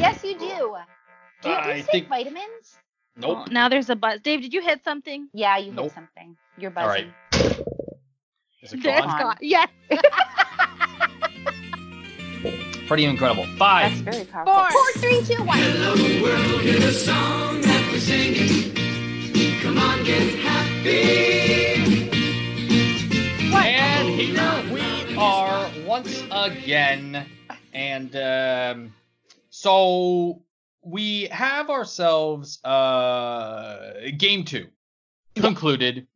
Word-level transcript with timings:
Yes, 0.00 0.24
you 0.24 0.38
do. 0.38 0.76
Do 1.42 1.48
you, 1.50 1.62
do 1.62 1.68
you 1.68 1.74
take 1.74 1.86
think- 1.86 2.08
vitamins? 2.08 2.78
Nope. 3.16 3.38
Oh, 3.40 3.44
now 3.50 3.68
there's 3.68 3.90
a 3.90 3.96
buzz. 3.96 4.20
Dave, 4.20 4.40
did 4.40 4.54
you 4.54 4.62
hit 4.62 4.82
something? 4.84 5.28
Yeah, 5.34 5.58
you 5.58 5.72
Nope. 5.72 5.84
hit 5.86 5.94
something. 5.94 6.36
You're 6.56 6.72
All 6.76 6.86
right. 6.86 7.06
buzzing. 7.32 7.66
Is 8.62 8.72
it 8.72 8.82
There's 8.82 9.00
gone? 9.00 9.08
gone. 9.08 9.20
gone. 9.20 9.36
Yes. 9.40 9.68
Pretty 12.86 13.04
incredible. 13.04 13.46
Five. 13.56 13.90
That's 13.92 14.00
Five. 14.02 14.14
very 14.14 14.24
powerful. 14.26 14.54
Four. 14.54 14.70
Four, 14.70 14.92
three, 15.02 15.22
two, 15.24 15.42
one. 15.44 15.58
Hello 15.58 16.22
world, 16.22 16.60
hear 16.62 16.78
the 16.80 16.92
song 16.92 17.60
that 17.62 17.88
we're 17.92 17.98
singing. 18.00 18.74
Come 19.62 19.78
on, 19.78 20.04
get 20.04 20.34
happy. 20.40 22.10
And 23.52 24.08
here 24.08 24.72
we 24.72 25.16
are 25.16 25.70
once 25.86 26.22
again. 26.30 27.26
And 27.72 28.16
um, 28.16 28.92
so 29.60 30.40
we 30.82 31.24
have 31.24 31.68
ourselves 31.68 32.64
uh, 32.64 33.92
game 34.16 34.42
two 34.42 34.68
concluded. 35.36 36.06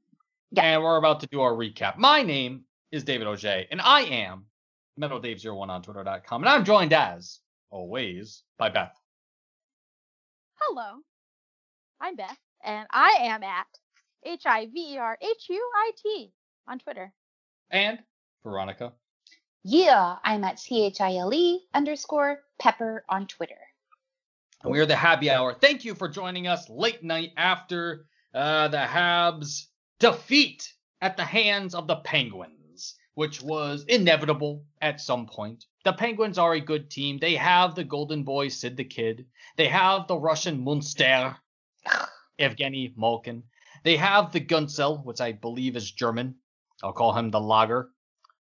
Yeah. 0.50 0.62
And 0.62 0.82
we're 0.82 0.96
about 0.96 1.20
to 1.20 1.26
do 1.26 1.42
our 1.42 1.52
recap. 1.52 1.98
My 1.98 2.22
name 2.22 2.62
is 2.90 3.04
David 3.04 3.26
Auger, 3.26 3.64
and 3.70 3.82
I 3.82 4.02
am 4.02 4.46
MetalDave01 4.98 5.68
on 5.68 5.82
Twitter.com. 5.82 6.42
And 6.42 6.48
I'm 6.48 6.64
joined 6.64 6.94
as 6.94 7.40
always 7.68 8.44
by 8.56 8.70
Beth. 8.70 8.98
Hello. 10.60 11.00
I'm 12.00 12.16
Beth, 12.16 12.38
and 12.64 12.86
I 12.90 13.18
am 13.20 13.42
at 13.42 13.66
H 14.24 14.44
I 14.46 14.66
V 14.72 14.94
E 14.94 14.96
R 14.96 15.18
H 15.20 15.46
U 15.50 15.70
I 15.76 15.90
T 16.02 16.32
on 16.66 16.78
Twitter. 16.78 17.12
And 17.70 17.98
Veronica. 18.42 18.94
Yeah, 19.66 20.16
I'm 20.22 20.44
at 20.44 20.60
C 20.60 20.84
H 20.84 21.00
I 21.00 21.16
L 21.16 21.32
E 21.32 21.62
underscore 21.72 22.40
pepper 22.58 23.02
on 23.08 23.26
Twitter. 23.26 23.56
And 24.62 24.70
we 24.70 24.78
are 24.78 24.86
the 24.86 24.94
Happy 24.94 25.30
Hour. 25.30 25.54
Thank 25.54 25.86
you 25.86 25.94
for 25.94 26.06
joining 26.06 26.46
us 26.46 26.68
late 26.68 27.02
night 27.02 27.30
after 27.38 28.04
uh, 28.34 28.68
the 28.68 28.76
Habs 28.76 29.68
defeat 29.98 30.70
at 31.00 31.16
the 31.16 31.24
hands 31.24 31.74
of 31.74 31.86
the 31.86 31.96
Penguins, 31.96 32.96
which 33.14 33.40
was 33.40 33.84
inevitable 33.88 34.66
at 34.82 35.00
some 35.00 35.26
point. 35.26 35.64
The 35.84 35.94
Penguins 35.94 36.36
are 36.36 36.52
a 36.52 36.60
good 36.60 36.90
team. 36.90 37.18
They 37.18 37.34
have 37.36 37.74
the 37.74 37.84
Golden 37.84 38.22
Boy 38.22 38.48
Sid 38.48 38.76
the 38.76 38.84
Kid. 38.84 39.24
They 39.56 39.68
have 39.68 40.08
the 40.08 40.16
Russian 40.16 40.62
Munster, 40.62 41.36
Evgeny 42.38 42.94
Malkin. 42.96 43.44
They 43.82 43.96
have 43.96 44.30
the 44.30 44.40
Guentzel, 44.40 45.02
which 45.04 45.22
I 45.22 45.32
believe 45.32 45.74
is 45.74 45.90
German. 45.90 46.34
I'll 46.82 46.92
call 46.92 47.14
him 47.14 47.30
the 47.30 47.40
Lager. 47.40 47.90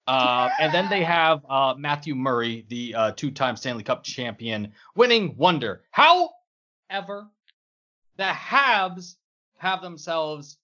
Uh, 0.09 0.49
and 0.59 0.73
then 0.73 0.89
they 0.89 1.03
have 1.03 1.45
uh, 1.49 1.75
Matthew 1.77 2.15
Murray, 2.15 2.65
the 2.69 2.95
uh, 2.95 3.11
two-time 3.11 3.55
Stanley 3.55 3.83
Cup 3.83 4.03
champion, 4.03 4.73
winning 4.95 5.35
wonder. 5.37 5.83
However, 5.91 7.27
the 8.17 8.23
Habs 8.23 9.15
have 9.57 9.81
themselves 9.81 10.57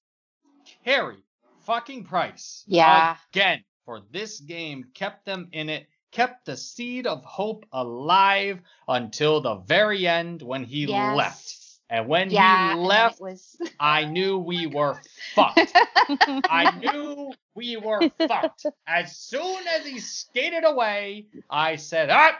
Carey 0.84 1.18
fucking 1.66 2.04
price. 2.06 2.64
Yeah. 2.68 3.18
Again, 3.34 3.64
for 3.86 4.02
this 4.12 4.40
game, 4.40 4.86
kept 4.94 5.26
them 5.26 5.50
in 5.52 5.70
it, 5.70 5.88
kept 6.12 6.46
the 6.46 6.58
seed 6.58 7.06
of 7.08 7.24
hope 7.24 7.66
alive 7.72 8.62
until 8.88 9.42
the 9.42 9.56
very 9.56 10.08
end 10.08 10.42
when 10.42 10.64
he 10.64 10.86
Yes. 10.86 11.16
left. 11.16 11.58
And 11.96 12.10
when 12.10 12.30
yeah, 12.30 12.74
he 12.74 12.80
left, 12.82 13.22
was. 13.22 13.56
I 13.80 14.04
knew 14.04 14.38
we 14.38 14.68
were 14.78 15.00
fucked. 15.34 15.72
I 15.74 16.78
knew 16.82 17.32
we 17.54 17.78
were 17.78 18.02
fucked. 18.18 18.66
As 18.86 19.16
soon 19.16 19.66
as 19.80 19.86
he 19.86 20.00
skated 20.00 20.66
away, 20.66 21.28
I 21.50 21.78
said, 21.78 22.10
ah, 22.10 22.38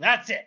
that's 0.00 0.28
it. 0.30 0.44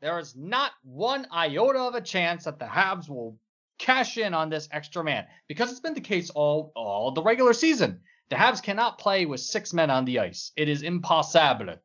There 0.00 0.18
is 0.18 0.34
not 0.34 0.72
one 0.82 1.28
iota 1.32 1.78
of 1.78 1.94
a 1.94 2.00
chance 2.00 2.42
that 2.44 2.58
the 2.58 2.64
Habs 2.64 3.08
will 3.08 3.38
cash 3.78 4.18
in 4.18 4.34
on 4.34 4.50
this 4.50 4.68
extra 4.72 5.04
man 5.04 5.24
because 5.46 5.70
it's 5.70 5.78
been 5.78 5.94
the 5.94 6.00
case 6.00 6.30
all 6.30 6.72
all 6.74 7.12
the 7.12 7.22
regular 7.22 7.52
season. 7.52 8.00
The 8.30 8.36
Habs 8.36 8.60
cannot 8.60 8.98
play 8.98 9.26
with 9.26 9.38
six 9.38 9.72
men 9.72 9.90
on 9.90 10.04
the 10.04 10.18
ice. 10.18 10.50
It 10.56 10.68
is 10.68 10.82
impossible. 10.82 11.76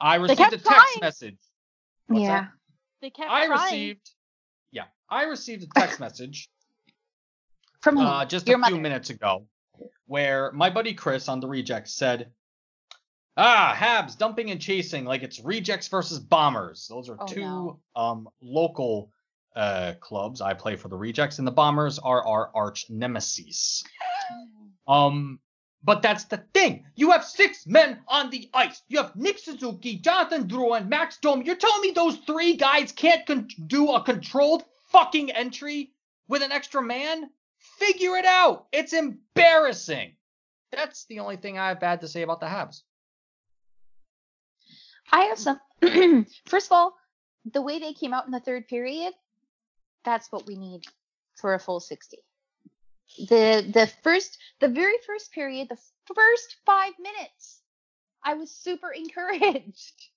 I 0.00 0.14
received 0.14 0.40
a 0.40 0.50
text 0.52 0.64
trying. 0.64 1.00
message. 1.02 1.36
What's 2.06 2.22
yeah. 2.22 2.40
that? 2.40 2.48
They 3.02 3.10
kept 3.10 3.30
I 3.30 3.46
trying. 3.46 3.62
received, 3.62 4.00
yeah, 4.08 4.15
I 5.08 5.24
received 5.24 5.62
a 5.64 5.66
text 5.78 6.00
message 6.00 6.48
From 7.80 7.98
uh, 7.98 8.24
just 8.24 8.48
Your 8.48 8.60
a 8.60 8.66
few 8.66 8.78
minutes 8.80 9.10
ago, 9.10 9.46
where 10.06 10.50
my 10.52 10.70
buddy 10.70 10.94
Chris 10.94 11.28
on 11.28 11.38
the 11.40 11.46
rejects 11.46 11.92
said, 11.94 12.32
"Ah, 13.36 13.76
Habs 13.78 14.18
dumping 14.18 14.50
and 14.50 14.60
chasing 14.60 15.04
like 15.04 15.22
it's 15.22 15.38
rejects 15.40 15.86
versus 15.88 16.18
bombers. 16.18 16.86
Those 16.88 17.08
are 17.08 17.16
Oh, 17.20 17.26
two 17.26 17.40
no. 17.42 17.80
um 17.94 18.28
local 18.40 19.12
uh 19.54 19.92
clubs. 20.00 20.40
I 20.40 20.54
play 20.54 20.74
for 20.74 20.88
the 20.88 20.96
rejects, 20.96 21.38
and 21.38 21.46
the 21.46 21.52
bombers 21.52 21.98
are 22.00 22.26
our 22.26 22.50
arch 22.54 22.86
nemesis. 22.90 23.84
Um." 24.88 25.38
But 25.84 26.02
that's 26.02 26.24
the 26.24 26.42
thing. 26.52 26.84
You 26.96 27.12
have 27.12 27.24
six 27.24 27.64
men 27.64 28.00
on 28.08 28.28
the 28.30 28.50
ice. 28.52 28.82
You 28.88 28.98
have 29.00 29.14
Nick 29.14 29.38
Suzuki, 29.38 29.96
Jonathan 29.98 30.48
Drouin, 30.48 30.88
Max 30.88 31.18
Domi. 31.18 31.46
You're 31.46 31.54
telling 31.54 31.80
me 31.80 31.92
those 31.92 32.16
three 32.26 32.54
guys 32.56 32.90
can't 32.90 33.24
con- 33.24 33.46
do 33.68 33.92
a 33.92 34.02
controlled 34.02 34.64
fucking 34.96 35.30
entry 35.30 35.92
with 36.26 36.42
an 36.42 36.52
extra 36.52 36.82
man? 36.82 37.28
Figure 37.58 38.16
it 38.16 38.24
out. 38.24 38.66
It's 38.72 38.94
embarrassing. 38.94 40.14
That's 40.72 41.04
the 41.04 41.18
only 41.18 41.36
thing 41.36 41.58
I 41.58 41.68
have 41.68 41.80
bad 41.80 42.00
to 42.00 42.08
say 42.08 42.22
about 42.22 42.40
the 42.40 42.46
Habs. 42.46 42.82
I 45.12 45.24
have 45.24 45.38
some. 45.38 45.60
First 46.46 46.68
of 46.68 46.72
all, 46.72 46.96
the 47.52 47.60
way 47.60 47.78
they 47.78 47.92
came 47.92 48.14
out 48.14 48.24
in 48.24 48.32
the 48.32 48.40
third 48.40 48.68
period, 48.68 49.12
that's 50.02 50.32
what 50.32 50.46
we 50.46 50.56
need 50.56 50.84
for 51.36 51.52
a 51.52 51.58
full 51.58 51.80
60. 51.80 52.16
The 53.28 53.70
the 53.72 53.88
first 54.02 54.38
the 54.60 54.68
very 54.68 54.96
first 55.06 55.30
period, 55.32 55.68
the 55.68 55.78
first 56.14 56.56
5 56.64 56.92
minutes, 56.98 57.60
I 58.24 58.34
was 58.34 58.50
super 58.50 58.90
encouraged. 58.96 60.08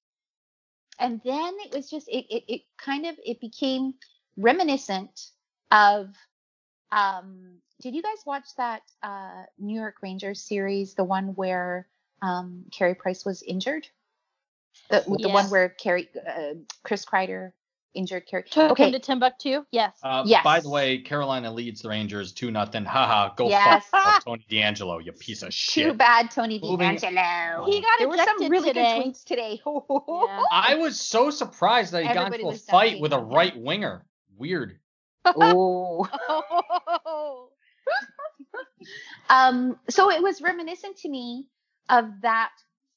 And 0.98 1.22
then 1.24 1.54
it 1.66 1.74
was 1.74 1.90
just 1.90 2.08
it 2.08 2.26
it, 2.30 2.44
it 2.48 2.62
kind 2.78 3.06
of 3.06 3.16
it 3.24 3.40
became 3.42 3.94
reminiscent 4.38 5.30
of 5.72 6.08
um 6.92 7.58
did 7.82 7.96
you 7.96 8.02
guys 8.02 8.18
watch 8.26 8.46
that 8.58 8.82
uh 9.04 9.44
New 9.58 9.80
York 9.80 9.96
Rangers 10.02 10.42
series, 10.42 10.96
the 10.96 11.04
one 11.04 11.28
where 11.36 11.88
um 12.22 12.66
Carey 12.72 12.96
Price 12.96 13.26
was 13.26 13.42
injured? 13.44 13.88
The, 14.90 15.04
the 15.20 15.30
one 15.30 15.46
where 15.50 15.70
Carey, 15.70 16.10
uh, 16.28 16.54
Chris 16.84 17.06
Kreider 17.06 17.52
injured 17.94 18.26
Carey. 18.28 18.44
Took 18.50 18.72
Okay, 18.72 18.86
him 18.88 18.92
to 18.94 19.00
Timbuktu. 19.00 19.66
Yes. 19.72 19.94
Uh, 20.02 20.24
Yes. 20.26 20.44
By 20.44 20.60
the 20.62 20.70
way, 20.70 21.00
Carolina 21.00 21.52
leads 21.52 21.82
the 21.82 21.90
Rangers 21.90 22.32
2 22.34 22.50
nothing. 22.50 22.86
Haha, 22.86 23.34
go 23.36 23.50
Yes. 23.50 23.86
fuck 23.90 24.06
yourself, 24.06 24.26
Tony 24.26 24.46
DeAngelo, 24.50 25.04
you 25.06 25.12
piece 25.12 25.42
of 25.44 25.54
shit. 25.54 25.86
too 25.86 25.94
bad, 25.94 26.32
Tony 26.32 26.60
Moving- 26.62 26.92
DeAngelo. 26.98 27.68
He 27.68 27.82
got 27.82 28.00
there 28.00 28.08
were 28.08 28.18
some 28.18 28.48
really 28.50 28.70
today. 28.70 29.02
good 29.04 29.14
tweets 29.14 29.24
today. 29.24 29.62
Yeah. 29.66 30.42
I 30.52 30.76
was 30.76 31.00
so 31.00 31.30
surprised 31.30 31.92
that 31.94 32.06
he 32.06 32.14
got 32.14 32.34
into 32.34 32.48
a 32.48 32.54
fight 32.56 33.00
with 33.02 33.12
a 33.14 33.20
right 33.20 33.56
winger. 33.60 34.06
Weird. 34.40 34.80
oh. 35.26 36.08
Um, 39.30 39.78
so 39.90 40.10
it 40.10 40.24
was 40.24 40.42
reminiscent 40.42 40.98
to 40.98 41.10
me 41.10 41.46
of 41.88 42.22
that 42.22 42.52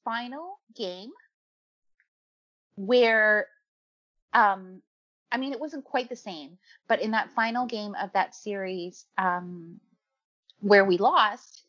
final 0.05 0.59
game 0.75 1.11
where, 2.77 3.49
um, 4.33 4.81
I 5.31 5.37
mean, 5.37 5.53
it 5.53 5.61
wasn't 5.61 5.85
quite 5.85 6.09
the 6.09 6.17
same, 6.17 6.57
but 6.89 7.03
in 7.03 7.11
that 7.11 7.31
final 7.33 7.67
game 7.67 7.95
of 8.01 8.13
that 8.13 8.35
series, 8.35 9.05
um, 9.19 9.81
where 10.61 10.85
we 10.85 10.97
lost, 10.97 11.65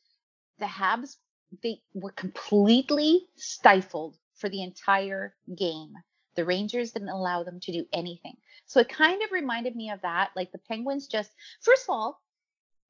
the 0.60 0.66
Habs 0.66 1.18
they 1.62 1.82
were 1.94 2.12
completely 2.12 3.28
stifled 3.36 4.18
for 4.36 4.50
the 4.50 4.64
entire 4.64 5.36
game. 5.56 5.94
The 6.36 6.46
Rangers 6.46 6.92
didn't 6.92 7.10
allow 7.10 7.44
them 7.44 7.60
to 7.62 7.72
do 7.72 7.86
anything. 7.94 8.38
So 8.66 8.80
it 8.80 8.90
kind 8.90 9.22
of 9.24 9.32
reminded 9.32 9.76
me 9.76 9.92
of 9.92 10.02
that. 10.02 10.32
Like 10.36 10.52
the 10.52 10.58
Penguins 10.58 11.08
just, 11.08 11.32
first 11.62 11.84
of 11.84 11.94
all, 11.94 12.22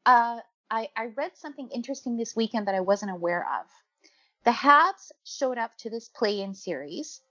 uh, 0.05 0.39
I, 0.69 0.89
I 0.95 1.05
read 1.15 1.31
something 1.35 1.69
interesting 1.69 2.17
this 2.17 2.35
weekend 2.35 2.67
that 2.67 2.75
I 2.75 2.79
wasn't 2.79 3.11
aware 3.11 3.45
of. 3.59 3.67
The 4.45 4.51
Habs 4.51 5.11
showed 5.23 5.57
up 5.57 5.77
to 5.79 5.89
this 5.89 6.09
play 6.09 6.41
in 6.41 6.53
series 6.53 7.21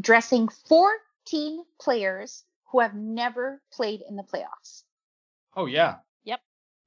dressing 0.00 0.48
14 0.68 1.64
players 1.80 2.44
who 2.70 2.80
have 2.80 2.94
never 2.94 3.62
played 3.72 4.02
in 4.08 4.16
the 4.16 4.24
playoffs. 4.24 4.82
Oh, 5.56 5.66
yeah. 5.66 5.96
Yep. 6.24 6.40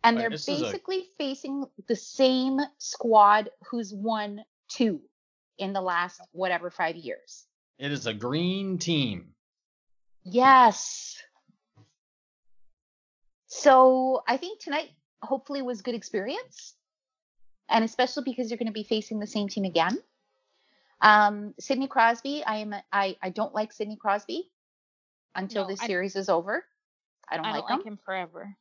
And 0.03 0.17
Right, 0.17 0.21
they're 0.23 0.29
this 0.31 0.47
is 0.49 0.61
a- 0.61 0.65
basically 0.65 1.05
facing 1.17 1.65
the 1.87 1.95
same 1.95 2.59
squad 2.77 3.49
who's 3.69 3.93
won 3.93 4.43
two 4.67 5.01
in 5.57 5.73
the 5.73 5.81
last 5.81 6.21
whatever 6.33 6.69
five 6.69 6.95
years. 6.95 7.46
It 7.79 7.91
is 7.91 8.07
a 8.07 8.13
green 8.13 8.77
team. 8.77 9.33
Yes. 10.23 11.17
So 13.47 14.23
I 14.27 14.37
think 14.37 14.59
tonight 14.59 14.89
hopefully 15.21 15.61
was 15.61 15.81
good 15.81 15.95
experience. 15.95 16.73
And 17.69 17.83
especially 17.83 18.23
because 18.23 18.49
you're 18.49 18.57
going 18.57 18.67
to 18.67 18.73
be 18.73 18.83
facing 18.83 19.19
the 19.19 19.27
same 19.27 19.47
team 19.49 19.65
again. 19.65 19.97
Um, 21.01 21.53
Sidney 21.59 21.87
Crosby, 21.87 22.43
I 22.45 22.57
am 22.57 22.73
I, 22.91 23.17
I 23.21 23.29
don't 23.29 23.53
like 23.53 23.71
Sidney 23.73 23.97
Crosby. 23.97 24.49
until 25.35 25.63
No, 25.63 25.69
this 25.69 25.81
I- 25.81 25.87
series 25.87 26.15
is 26.15 26.29
over. 26.29 26.63
I 27.29 27.35
don't 27.35 27.45
I 27.45 27.51
like 27.51 27.61
don't 27.67 27.69
him. 27.71 27.77
like 27.79 27.85
him 27.87 27.99
forever. 28.05 28.55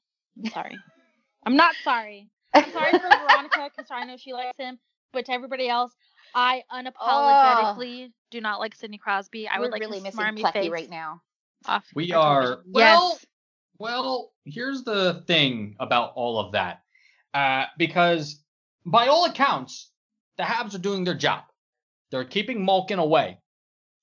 I'm 0.44 0.50
sorry. 0.50 0.78
I'm 1.46 1.56
not 1.56 1.76
sorry. 1.84 2.28
I'm 2.52 2.70
sorry 2.72 2.92
for 2.92 2.98
Veronica 3.24 3.70
because 3.74 3.88
I 3.90 4.04
know 4.04 4.16
she 4.16 4.32
likes 4.32 4.58
him, 4.58 4.78
but 5.12 5.26
to 5.26 5.32
everybody 5.32 5.68
else, 5.68 5.92
I 6.36 6.62
unapologetically 6.70 8.12
do 8.30 8.40
not 8.42 8.60
like 8.60 8.74
Sidney 8.74 8.98
Crosby. 8.98 9.48
I 9.48 9.56
We're 9.58 9.62
would 9.64 9.72
like 9.72 9.80
really 9.80 9.96
his 9.96 10.04
missing 10.04 10.20
smarmy 10.20 10.40
Plecky 10.40 10.52
face 10.52 10.70
right 10.70 10.90
now. 10.90 11.22
off 11.66 11.86
We 11.94 12.12
are 12.12 12.60
well. 12.66 13.10
Yes. 13.14 13.26
Well, 13.78 14.32
here's 14.44 14.84
the 14.84 15.22
thing 15.26 15.76
about 15.80 16.12
all 16.14 16.38
of 16.38 16.52
that, 16.52 16.82
uh, 17.34 17.64
because 17.78 18.42
by 18.84 19.08
all 19.08 19.24
accounts, 19.26 19.90
the 20.38 20.44
Habs 20.44 20.74
are 20.74 20.78
doing 20.78 21.04
their 21.04 21.14
job. 21.14 21.44
They're 22.10 22.24
keeping 22.24 22.64
Malkin 22.64 22.98
away. 22.98 23.38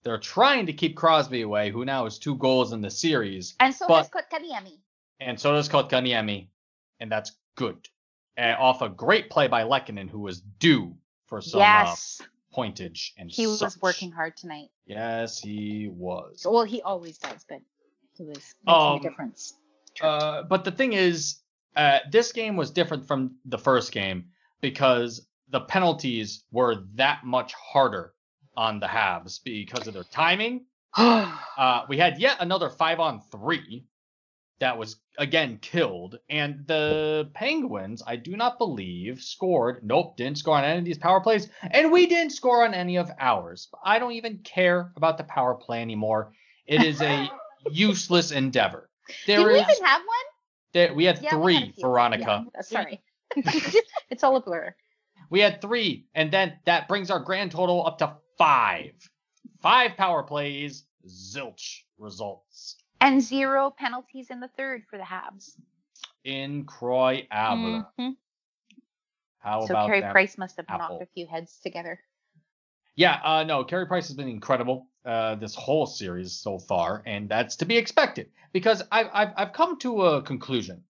They're 0.04 0.20
trying 0.20 0.66
to 0.68 0.74
keep 0.74 0.96
Crosby 0.98 1.42
away, 1.44 1.72
who 1.72 1.86
now 1.86 2.04
has 2.04 2.20
two 2.20 2.36
goals 2.36 2.74
in 2.74 2.82
the 2.82 2.92
series, 2.92 3.56
And 3.60 3.74
so 3.74 3.88
But- 3.88 3.98
has 3.98 4.10
Kotkaniemi. 4.10 4.80
and 5.20 5.40
so 5.40 5.54
does 5.54 5.70
Kotkaniemi, 5.70 6.50
and 7.00 7.12
that's 7.12 7.32
good. 7.56 7.88
Uh, 8.38 8.56
off 8.60 8.82
a 8.82 8.90
great 8.90 9.30
play 9.30 9.48
by 9.48 9.64
Lehkonen, 9.64 10.10
who 10.10 10.20
was 10.20 10.42
due 10.42 10.98
for 11.34 11.42
some 11.42 11.62
uh, 11.62 11.64
Yes, 11.64 12.22
pointage 12.56 13.14
and 13.18 13.32
he 13.32 13.48
was 13.48 13.80
working 13.82 14.12
hard 14.12 14.38
tonight. 14.38 14.70
Yes, 14.86 15.40
he 15.40 15.90
was. 15.92 16.46
Well, 16.48 16.64
he 16.64 16.84
always 16.84 17.18
does, 17.18 17.44
but 17.50 17.60
he 18.16 18.24
was 18.24 18.54
making 18.64 18.82
Um, 18.82 18.98
a 18.98 19.00
difference. 19.00 19.56
Uh, 20.00 20.44
but 20.44 20.64
the 20.64 20.72
thing 20.72 20.94
is, 20.94 21.40
uh, 21.76 22.00
this 22.12 22.32
game 22.34 22.56
was 22.56 22.70
different 22.70 23.08
from 23.08 23.38
the 23.46 23.58
first 23.58 23.92
game 23.92 24.26
because 24.62 25.26
the 25.50 25.62
penalties 25.62 26.44
were 26.52 26.84
that 26.94 27.24
much 27.24 27.54
harder 27.54 28.14
on 28.56 28.80
the 28.80 28.86
Habs 28.86 29.40
because 29.44 29.88
of 29.88 29.96
their 29.96 30.04
timing. 30.04 30.66
Uh, 31.56 31.86
we 31.88 31.98
had 31.98 32.20
yet 32.20 32.38
another 32.40 32.70
five 32.70 33.00
on 33.00 33.22
three 33.32 33.86
that 34.64 34.78
was 34.78 34.96
again 35.18 35.60
killed, 35.62 36.20
and 36.30 36.66
the 36.68 37.30
Penguins, 37.34 38.02
I 38.08 38.16
do 38.16 38.38
not 38.38 38.58
believe, 38.58 39.22
scored. 39.22 39.82
Nope, 39.84 40.16
didn't 40.16 40.38
score 40.38 40.56
on 40.56 40.64
any 40.64 40.80
of 40.80 40.86
these 40.86 40.98
power 40.98 41.20
plays, 41.20 41.50
and 41.70 41.92
we 41.92 42.08
didn't 42.08 42.32
score 42.32 42.64
on 42.64 42.74
any 42.74 42.96
of 42.96 43.12
ours. 43.20 43.68
I 43.84 44.00
don't 44.00 44.14
even 44.14 44.38
care 44.38 44.94
about 44.96 45.18
the 45.18 45.26
power 45.26 45.54
play 45.54 45.82
anymore. 45.82 46.32
It 46.66 46.82
is 46.82 47.02
a 47.02 47.30
useless 47.72 48.32
endeavor. 48.32 48.90
Did 49.26 49.46
we 49.46 49.54
is 49.56 49.70
even 49.70 49.86
have 49.86 50.00
one? 50.00 50.26
there, 50.72 50.94
we 50.94 51.04
had 51.04 51.20
Yeah, 51.22 51.36
we 51.36 51.58
three, 51.58 51.66
had. 51.66 51.82
Veronica. 51.82 52.46
Yeah, 52.56 52.62
sorry. 52.62 53.02
it's 54.10 54.24
all 54.24 54.38
a 54.38 54.42
blur. 54.42 54.74
We 55.30 55.42
had 55.42 55.60
three, 55.60 56.06
and 56.16 56.32
then 56.32 56.54
that 56.64 56.88
brings 56.88 57.12
our 57.12 57.20
grand 57.20 57.52
total 57.52 57.86
up 57.86 57.98
to 57.98 58.16
five. 58.38 58.94
Five 59.62 59.98
power 59.98 60.24
plays, 60.24 60.86
zilch 61.06 61.82
results. 61.98 62.78
And 63.04 63.22
zero 63.22 63.70
penalties 63.70 64.30
in 64.30 64.40
the 64.40 64.48
third 64.48 64.84
for 64.90 64.98
the 64.98 65.04
Habs. 65.04 65.58
Incroyable. 66.26 67.86
Mhm. 68.00 68.16
How 69.40 69.66
so 69.66 69.74
about 69.74 69.88
Carey 69.88 70.00
that? 70.00 70.14
Price 70.14 70.38
must 70.38 70.56
have 70.56 70.66
apple? 70.70 71.00
knocked 71.00 71.04
a 71.04 71.14
few 71.14 71.28
heads 71.28 71.60
together. 71.60 72.00
Yeah, 72.96 73.20
uh, 73.22 73.44
no, 73.44 73.66
Carey 73.66 73.88
Price 73.88 74.08
has 74.08 74.16
been 74.16 74.30
incredible 74.30 74.88
uh, 75.04 75.36
this 75.36 75.54
whole 75.54 75.86
series 75.86 76.32
so 76.32 76.58
far, 76.60 77.04
and 77.06 77.28
that's 77.28 77.58
to 77.58 77.66
be 77.66 77.76
expected 77.76 78.30
because 78.54 78.82
I've 78.90 79.10
I've, 79.12 79.34
I've 79.36 79.52
come 79.54 79.78
to 79.80 80.04
a 80.04 80.22
conclusion. 80.22 80.82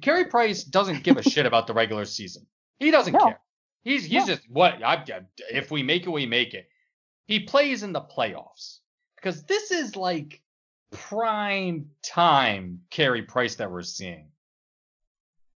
Carey 0.00 0.24
Price 0.24 0.64
doesn't 0.64 1.02
give 1.04 1.18
a 1.18 1.22
shit 1.22 1.44
about 1.44 1.66
the 1.66 1.74
regular 1.74 2.06
season. 2.06 2.46
He 2.78 2.90
doesn't 2.90 3.12
No. 3.12 3.24
care. 3.26 3.40
He's 3.82 4.04
he's 4.04 4.26
No. 4.26 4.34
just 4.36 4.48
what 4.48 4.82
I, 4.82 5.04
if 5.50 5.70
we 5.70 5.82
make 5.82 6.06
it, 6.06 6.10
we 6.10 6.24
make 6.24 6.54
it. 6.54 6.66
He 7.26 7.40
plays 7.40 7.82
in 7.82 7.92
the 7.92 8.00
playoffs 8.00 8.78
because 9.16 9.44
this 9.44 9.70
is 9.70 9.96
like 9.96 10.40
prime 10.92 11.86
time 12.04 12.80
Carey 12.90 13.22
Price 13.22 13.56
that 13.56 13.70
we're 13.70 13.82
seeing. 13.82 14.28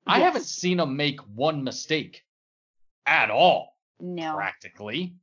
I 0.06 0.20
haven't 0.20 0.44
seen 0.44 0.81
him 0.81 0.96
make 0.96 1.20
one 1.20 1.64
mistake 1.64 2.23
at 3.06 3.31
all, 3.31 3.76
No. 4.00 4.34
practically. 4.34 5.14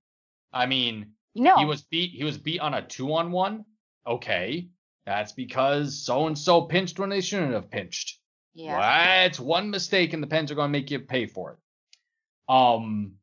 I 0.53 0.65
mean, 0.65 1.13
No. 1.35 1.57
he 1.57 1.65
was 1.65 1.81
beat. 1.83 2.11
He 2.11 2.23
was 2.23 2.37
beat 2.37 2.59
on 2.59 2.73
a 2.73 2.85
two 2.85 3.13
on 3.13 3.31
one. 3.31 3.65
Okay, 4.07 4.69
that's 5.05 5.31
because 5.33 6.03
so 6.05 6.27
and 6.27 6.37
so 6.37 6.61
pinched 6.63 6.97
when 6.99 7.09
they 7.09 7.21
shouldn't 7.21 7.53
have 7.53 7.69
pinched. 7.69 8.19
yeah. 8.53 9.23
It's 9.25 9.39
one 9.39 9.69
mistake, 9.69 10.13
and 10.13 10.23
the 10.23 10.27
Pens 10.27 10.51
are 10.51 10.55
going 10.55 10.69
to 10.69 10.77
make 10.77 10.89
you 10.91 10.99
pay 10.99 11.25
for 11.27 11.53
it. 11.53 12.53
Um. 12.53 13.13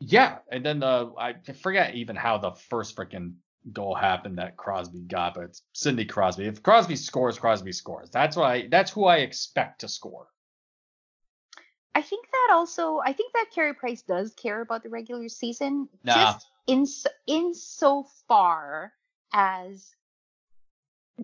Yeah, 0.00 0.38
and 0.50 0.66
then 0.66 0.80
the 0.80 1.12
I 1.16 1.34
forget 1.52 1.94
even 1.94 2.16
how 2.16 2.38
the 2.38 2.52
first 2.52 2.96
freaking 2.96 3.34
goal 3.72 3.94
happened 3.94 4.38
that 4.38 4.56
Crosby 4.56 5.00
got, 5.00 5.34
but 5.34 5.44
it's 5.44 5.62
Sidney 5.72 6.04
Crosby. 6.04 6.46
If 6.46 6.62
Crosby 6.62 6.96
scores, 6.96 7.38
Crosby 7.38 7.72
scores. 7.72 8.10
That's 8.10 8.36
what 8.36 8.46
I. 8.46 8.66
That's 8.68 8.90
who 8.90 9.04
I 9.04 9.18
expect 9.18 9.80
to 9.82 9.88
score. 9.88 10.26
I 11.94 12.00
think 12.02 12.26
that 12.32 12.48
also, 12.54 12.98
I 13.04 13.12
think 13.12 13.34
that 13.34 13.46
Carey 13.54 13.74
Price 13.74 14.00
does 14.02 14.32
care 14.34 14.62
about 14.62 14.82
the 14.82 14.88
regular 14.88 15.28
season, 15.28 15.88
Nah. 16.02 16.14
just 16.14 16.46
in 16.66 16.86
in 17.26 17.54
so 17.54 18.06
far 18.26 18.92
as 19.32 19.94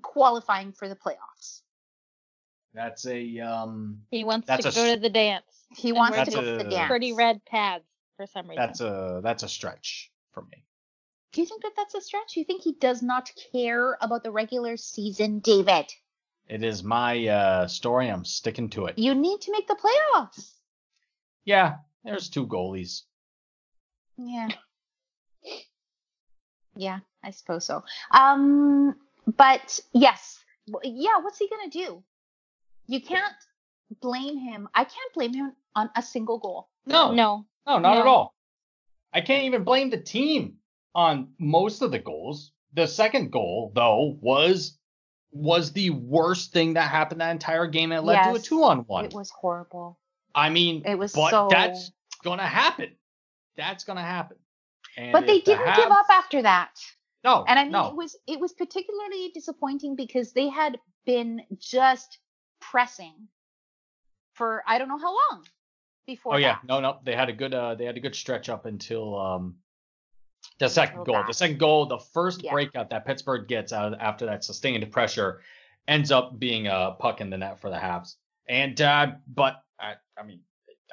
qualifying 0.02 0.72
for 0.72 0.88
the 0.88 0.96
playoffs. 0.96 1.62
That's 2.74 3.06
a 3.06 3.40
um. 3.40 4.02
He 4.10 4.24
wants 4.24 4.46
That's 4.46 4.62
to 4.62 4.68
a 4.68 4.72
go 4.72 4.82
s- 4.84 4.94
to 4.94 5.00
the 5.00 5.08
dance. 5.10 5.44
He 5.76 5.92
wants 5.92 6.16
to 6.18 6.24
That's 6.24 6.34
go 6.34 6.42
to 6.58 6.64
the 6.64 6.70
dance. 6.70 6.88
Pretty 6.88 7.12
red 7.14 7.44
pads 7.46 7.84
for 8.16 8.26
some 8.26 8.48
reason. 8.48 8.56
That's 8.64 8.80
a 8.80 9.20
that's 9.22 9.42
a 9.42 9.48
stretch 9.48 10.12
for 10.32 10.42
me. 10.42 10.62
Do 11.38 11.42
you 11.42 11.46
think 11.46 11.62
that 11.62 11.74
that's 11.76 11.94
a 11.94 12.00
stretch? 12.00 12.34
You 12.34 12.42
think 12.42 12.62
he 12.62 12.72
does 12.72 13.00
not 13.00 13.30
care 13.52 13.96
about 14.00 14.24
the 14.24 14.32
regular 14.32 14.76
season, 14.76 15.38
David? 15.38 15.86
It 16.48 16.64
is 16.64 16.82
my 16.82 17.28
uh, 17.28 17.68
story. 17.68 18.08
I'm 18.08 18.24
sticking 18.24 18.70
to 18.70 18.86
it. 18.86 18.98
You 18.98 19.14
need 19.14 19.42
to 19.42 19.52
make 19.52 19.68
the 19.68 19.76
playoffs. 19.76 20.50
Yeah, 21.44 21.76
there's 22.02 22.28
two 22.28 22.44
goalies. 22.44 23.02
Yeah. 24.16 24.48
Yeah, 26.74 26.98
I 27.22 27.30
suppose 27.30 27.64
so. 27.64 27.84
Um, 28.10 28.96
but 29.36 29.78
yes, 29.92 30.40
yeah. 30.82 31.18
What's 31.20 31.38
he 31.38 31.48
gonna 31.48 31.70
do? 31.70 32.02
You 32.88 33.00
can't 33.00 33.32
blame 34.00 34.38
him. 34.38 34.68
I 34.74 34.82
can't 34.82 35.14
blame 35.14 35.34
him 35.34 35.52
on 35.76 35.88
a 35.94 36.02
single 36.02 36.38
goal. 36.38 36.68
No, 36.84 37.12
no. 37.12 37.46
no, 37.64 37.78
not 37.78 37.98
at 37.98 38.08
all. 38.08 38.34
I 39.12 39.20
can't 39.20 39.44
even 39.44 39.62
blame 39.62 39.90
the 39.90 40.00
team 40.00 40.56
on 40.98 41.28
most 41.38 41.80
of 41.82 41.92
the 41.92 41.98
goals. 42.00 42.50
The 42.74 42.88
second 42.88 43.30
goal, 43.30 43.70
though, 43.74 44.18
was 44.20 44.76
was 45.30 45.72
the 45.72 45.90
worst 45.90 46.52
thing 46.52 46.74
that 46.74 46.90
happened 46.90 47.20
that 47.20 47.30
entire 47.30 47.66
game. 47.68 47.92
It 47.92 48.00
led 48.02 48.24
to 48.24 48.34
a 48.34 48.38
two 48.40 48.64
on 48.64 48.78
one. 48.80 49.04
It 49.04 49.14
was 49.14 49.30
horrible. 49.30 50.00
I 50.34 50.50
mean, 50.50 50.82
It 50.84 50.98
was 50.98 51.12
but 51.12 51.30
so. 51.30 51.48
that's 51.50 51.92
gonna 52.24 52.46
happen. 52.46 52.96
That's 53.56 53.84
gonna 53.84 54.02
happen. 54.02 54.38
And 54.96 55.12
but 55.12 55.26
they 55.26 55.40
didn't 55.40 55.66
give 55.76 55.84
Habs- 55.84 56.00
up 56.00 56.06
after 56.10 56.42
that. 56.42 56.70
No, 57.22 57.44
And 57.46 57.58
I 57.58 57.62
mean, 57.64 57.72
no. 57.72 57.88
it 57.88 57.94
was 57.96 58.16
it 58.26 58.40
was 58.40 58.52
particularly 58.52 59.30
disappointing 59.34 59.94
because 59.96 60.32
they 60.32 60.48
had 60.48 60.78
been 61.06 61.42
just 61.58 62.18
pressing 62.60 63.14
for 64.34 64.62
I 64.66 64.78
don't 64.78 64.88
know 64.88 64.98
how 64.98 65.14
long 65.14 65.44
before. 66.06 66.34
Oh 66.34 66.38
yeah, 66.38 66.58
no, 66.66 66.80
no, 66.80 66.98
they 67.04 67.14
had 67.14 67.28
a 67.28 67.32
good 67.32 67.54
uh 67.54 67.76
they 67.76 67.84
had 67.84 67.96
a 67.96 68.00
good 68.00 68.16
stretch 68.16 68.48
up 68.48 68.66
until 68.66 69.18
um 69.18 69.56
the 70.58 70.68
second 70.68 71.00
Until 71.00 71.14
goal. 71.14 71.22
that. 71.22 71.26
The 71.28 71.34
second 71.34 71.58
goal, 71.58 71.86
the 71.86 71.98
first 71.98 72.42
Yeah. 72.42 72.52
breakout 72.52 72.90
that 72.90 73.06
Pittsburgh 73.06 73.46
gets 73.48 73.72
out 73.72 73.92
of, 73.92 73.98
after 74.00 74.26
that 74.26 74.44
sustained 74.44 74.90
pressure, 74.90 75.40
ends 75.86 76.10
up 76.10 76.38
being 76.38 76.66
a 76.66 76.96
puck 76.98 77.20
in 77.20 77.30
the 77.30 77.38
net 77.38 77.60
for 77.60 77.70
the 77.70 77.76
Habs. 77.76 78.16
And 78.48 78.80
uh, 78.80 79.12
but 79.26 79.62
I, 79.78 79.94
I 80.18 80.22
mean, 80.24 80.40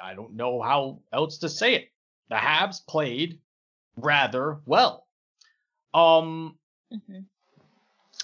I 0.02 0.14
don't 0.14 0.34
know 0.34 0.60
how 0.62 1.00
else 1.12 1.38
to 1.38 1.48
say 1.48 1.74
it. 1.74 1.88
The 2.28 2.36
Habs 2.36 2.86
played 2.86 3.40
rather 3.96 4.58
well. 4.66 5.06
Um, 5.94 6.58
Mhm. 6.92 7.24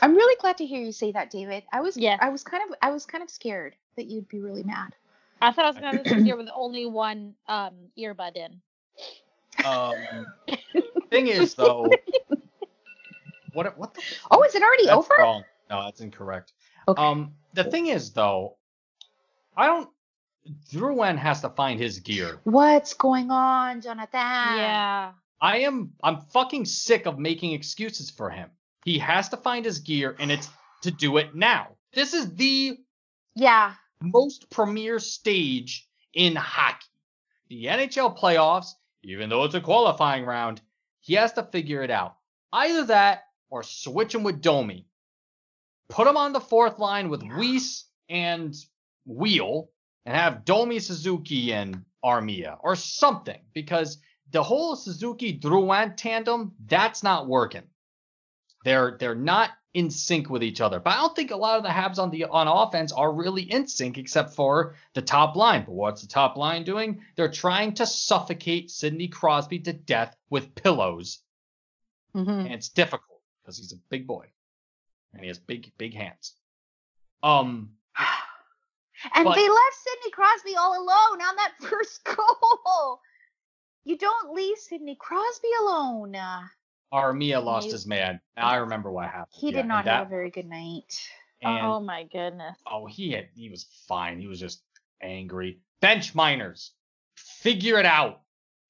I'm 0.01 0.15
really 0.15 0.37
glad 0.41 0.59
to 0.59 0.67
hear 0.67 0.81
you 0.83 0.93
say 0.93 1.13
that, 1.13 1.31
David. 1.31 1.65
I 1.73 1.81
was 1.81 1.97
Yes. 1.97 2.19
I 2.23 2.29
was 2.29 2.43
kind 2.45 2.63
of 2.71 2.77
I 2.83 2.91
was 2.91 3.05
kind 3.07 3.23
of 3.23 3.31
scared 3.31 3.75
that 3.97 4.07
you'd 4.07 4.29
be 4.29 4.41
really 4.41 4.63
mad. 4.63 4.95
I 5.41 5.51
thought 5.53 5.65
I 5.65 5.69
was 5.69 5.77
gonna 5.79 6.05
sit 6.05 6.19
here 6.25 6.37
with 6.37 6.49
only 6.55 6.87
one 6.87 7.35
um 7.49 7.75
earbud 7.99 8.37
in. 8.37 8.61
um, 9.65 9.97
thing 11.12 11.28
is 11.28 11.54
though, 11.62 11.88
what 13.52 13.76
what 13.78 13.95
the 13.95 14.02
Oh, 14.31 14.42
is 14.42 14.54
it 14.54 14.62
already 14.62 14.87
That's 14.87 14.97
over? 14.99 15.14
wrong. 15.19 15.45
No, 15.71 15.85
that's 15.85 16.00
incorrect. 16.00 16.52
Okay. 16.88 17.00
Um, 17.02 17.33
the 17.54 17.64
thing 17.64 17.87
is 17.87 18.12
though, 18.12 18.57
I 19.57 19.66
don't. 19.66 19.88
Drouin 20.73 21.16
has 21.19 21.40
to 21.42 21.50
find 21.50 21.78
his 21.78 22.00
gear. 22.00 22.40
What's 22.45 22.95
going 22.95 23.31
on, 23.31 23.81
Jonathan? 23.81 24.09
yeah. 24.21 25.12
I 25.40 25.59
am. 25.61 25.92
I'm 26.02 26.19
fucking 26.33 26.64
sick 26.66 27.07
of 27.07 27.19
making 27.19 27.52
excuses 27.52 28.11
for 28.11 28.31
him. 28.31 28.50
He 28.85 28.99
has 28.99 29.28
to 29.31 29.37
find 29.37 29.64
his 29.64 29.78
gear, 29.81 30.16
and 30.19 30.31
it's 30.33 30.49
to 30.83 30.90
do 30.90 31.16
it 31.19 31.35
now. 31.35 31.69
This 31.95 32.14
is 32.14 32.35
the 32.35 32.76
Yeah. 33.37 33.75
most 34.00 34.50
premier 34.50 34.99
stage 34.99 35.88
in 36.14 36.35
hockey. 36.35 36.87
The 37.49 37.66
NHL 37.66 38.19
playoffs, 38.19 38.71
even 39.04 39.28
though 39.28 39.45
it's 39.45 39.54
a 39.54 39.61
qualifying 39.61 40.25
round, 40.25 40.61
he 41.03 41.15
has 41.15 41.35
to 41.35 41.43
figure 41.43 41.83
it 41.83 41.91
out. 41.91 42.17
Either 42.53 42.87
that 42.87 43.25
or 43.51 43.63
switch 43.63 44.15
him 44.15 44.23
with 44.25 44.41
Domi. 44.41 44.87
put 45.89 46.07
him 46.09 46.17
on 46.17 46.33
the 46.33 46.41
fourth 46.41 46.79
line 46.79 47.11
with 47.11 47.23
Weiss 47.23 47.85
and 48.09 48.55
Weal 49.05 49.71
and 50.07 50.17
have 50.17 50.45
Domi 50.47 50.79
Suzuki 50.79 51.53
and 51.53 51.85
Armia 52.05 52.57
or 52.61 52.77
something 52.77 53.41
because 53.53 53.99
the 54.31 54.43
whole 54.43 54.75
Suzuki 54.77 55.39
Drouin 55.39 55.95
tandem 55.97 56.53
that's 56.67 57.03
not 57.03 57.29
working. 57.29 57.65
They're 58.65 58.97
they're 58.99 59.15
not 59.15 59.51
in 59.75 59.91
sync 59.91 60.29
with 60.29 60.43
each 60.43 60.61
other. 60.61 60.79
But 60.81 60.91
I 60.91 60.97
don't 60.97 61.17
think 61.17 61.31
a 61.31 61.37
lot 61.37 61.57
of 61.57 61.62
the 61.62 61.71
Habs 61.71 61.99
on 61.99 62.11
the 62.11 62.25
on 62.25 62.47
offense 62.49 62.93
are 62.93 63.12
really 63.12 63.43
in 63.43 63.67
sync 63.67 63.97
except 63.99 64.35
for 64.35 64.75
the 64.95 65.02
top 65.02 65.35
line. 65.37 65.64
But 65.64 65.73
what's 65.73 66.02
the 66.02 66.09
top 66.09 66.37
line 66.37 66.64
doing? 66.64 67.00
They're 67.17 67.31
trying 67.31 67.75
to 67.75 67.87
suffocate 67.87 68.71
Sidney 68.71 69.09
Crosby 69.09 69.61
to 69.61 69.73
death 69.73 70.14
with 70.29 70.55
pillows. 70.55 71.21
Mhm. 72.14 72.45
And 72.45 72.52
it's 72.52 72.69
difficult 72.69 73.21
because 73.43 73.57
he's 73.59 73.73
a 73.73 73.76
big 73.88 74.07
boy. 74.07 74.26
And 75.14 75.23
he 75.23 75.29
has 75.29 75.38
big, 75.38 75.73
big 75.79 75.95
hands. 75.95 76.35
Um 77.23 77.71
And 79.14 79.25
But- 79.25 79.35
they 79.35 79.49
left 79.49 79.75
Sidney 79.83 80.11
Crosby 80.12 80.55
all 80.57 80.75
alone 80.75 81.23
on 81.23 81.37
that 81.37 81.55
first 81.61 82.05
goal. 82.05 83.00
You 83.85 83.97
don't 83.99 84.33
leave 84.35 84.59
Sidney 84.59 84.97
Crosby 85.00 85.49
alone. 85.61 86.14
Armia 86.93 87.43
lost 87.43 87.71
his 87.71 87.87
man. 87.87 88.21
I 88.37 88.57
remember 88.57 88.91
what 88.91 89.07
happened. 89.07 89.29
He 89.31 89.51
did 89.51 89.61
and 89.61 89.69
not 89.69 89.85
that, 89.87 89.99
have 89.99 90.07
a 90.09 90.11
very 90.11 90.31
good 90.31 90.47
night. 90.49 91.01
and, 91.41 91.67
oh 91.67 91.81
my 91.81 92.05
goodness. 92.05 92.59
Oh, 92.71 92.87
he 92.87 93.13
had 93.13 93.29
he 93.35 93.49
was 93.49 93.67
fine. 93.89 94.19
He 94.21 94.27
was 94.27 94.39
just 94.39 94.63
angry. 95.03 95.61
Bench 95.81 96.15
minors, 96.15 96.73
figure 97.17 97.79
it 97.79 97.87
out. 97.87 98.21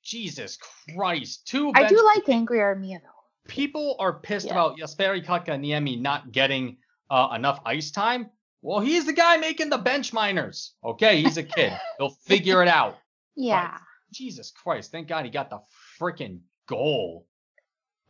Jesus 0.02 0.59
Christ, 0.97 1.47
two. 1.47 1.71
I 1.75 1.88
do 1.88 2.02
like 2.17 2.29
Angry 2.29 2.59
Armia 2.59 3.00
though. 3.02 3.49
people 3.49 3.97
are 4.00 4.14
pissed 4.14 4.47
Yeah. 4.47 4.52
about 4.52 4.76
Jesperi 4.79 5.25
Kotkaniemi 5.25 6.00
not 6.00 6.33
getting 6.33 6.79
uh, 7.11 7.29
enough 7.37 7.61
ice 7.64 7.91
time. 7.93 8.31
Well, 8.62 8.81
he's 8.81 9.07
the 9.07 9.12
guy 9.12 9.37
making 9.37 9.71
the 9.71 9.79
bench 9.79 10.12
minors. 10.12 10.75
Okay, 10.85 11.23
he's 11.23 11.37
a 11.37 11.43
kid. 11.43 11.73
He'll 11.99 12.11
figure 12.26 12.62
it 12.62 12.69
out. 12.69 12.99
Yeah. 13.37 13.76
Jesus 14.12 14.50
Christ, 14.50 14.91
thank 14.93 15.09
God 15.09 15.25
he 15.25 15.31
got 15.31 15.50
the 15.50 15.61
freaking 16.00 16.41
goal. 16.67 17.26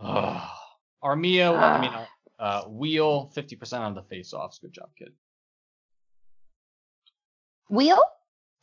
Ugh. 0.02 0.48
Armia, 1.02 1.58
I 1.58 1.80
mean, 1.80 1.92
uh, 2.38 2.64
Weal, 2.68 3.30
50% 3.34 3.80
on 3.80 3.94
the 3.94 4.02
face-offs. 4.02 4.58
Good 4.58 4.72
job, 4.72 4.90
kid. 4.96 5.12
Weal? 7.70 8.02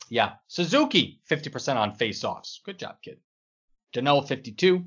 Yeah. 0.08 0.32
Suzuki, 0.48 1.20
50% 1.30 1.76
on 1.76 1.94
face-offs. 1.94 2.60
Good 2.64 2.78
job, 2.78 2.96
kid. 3.02 3.18
Danault, 3.94 4.28
52. 4.28 4.84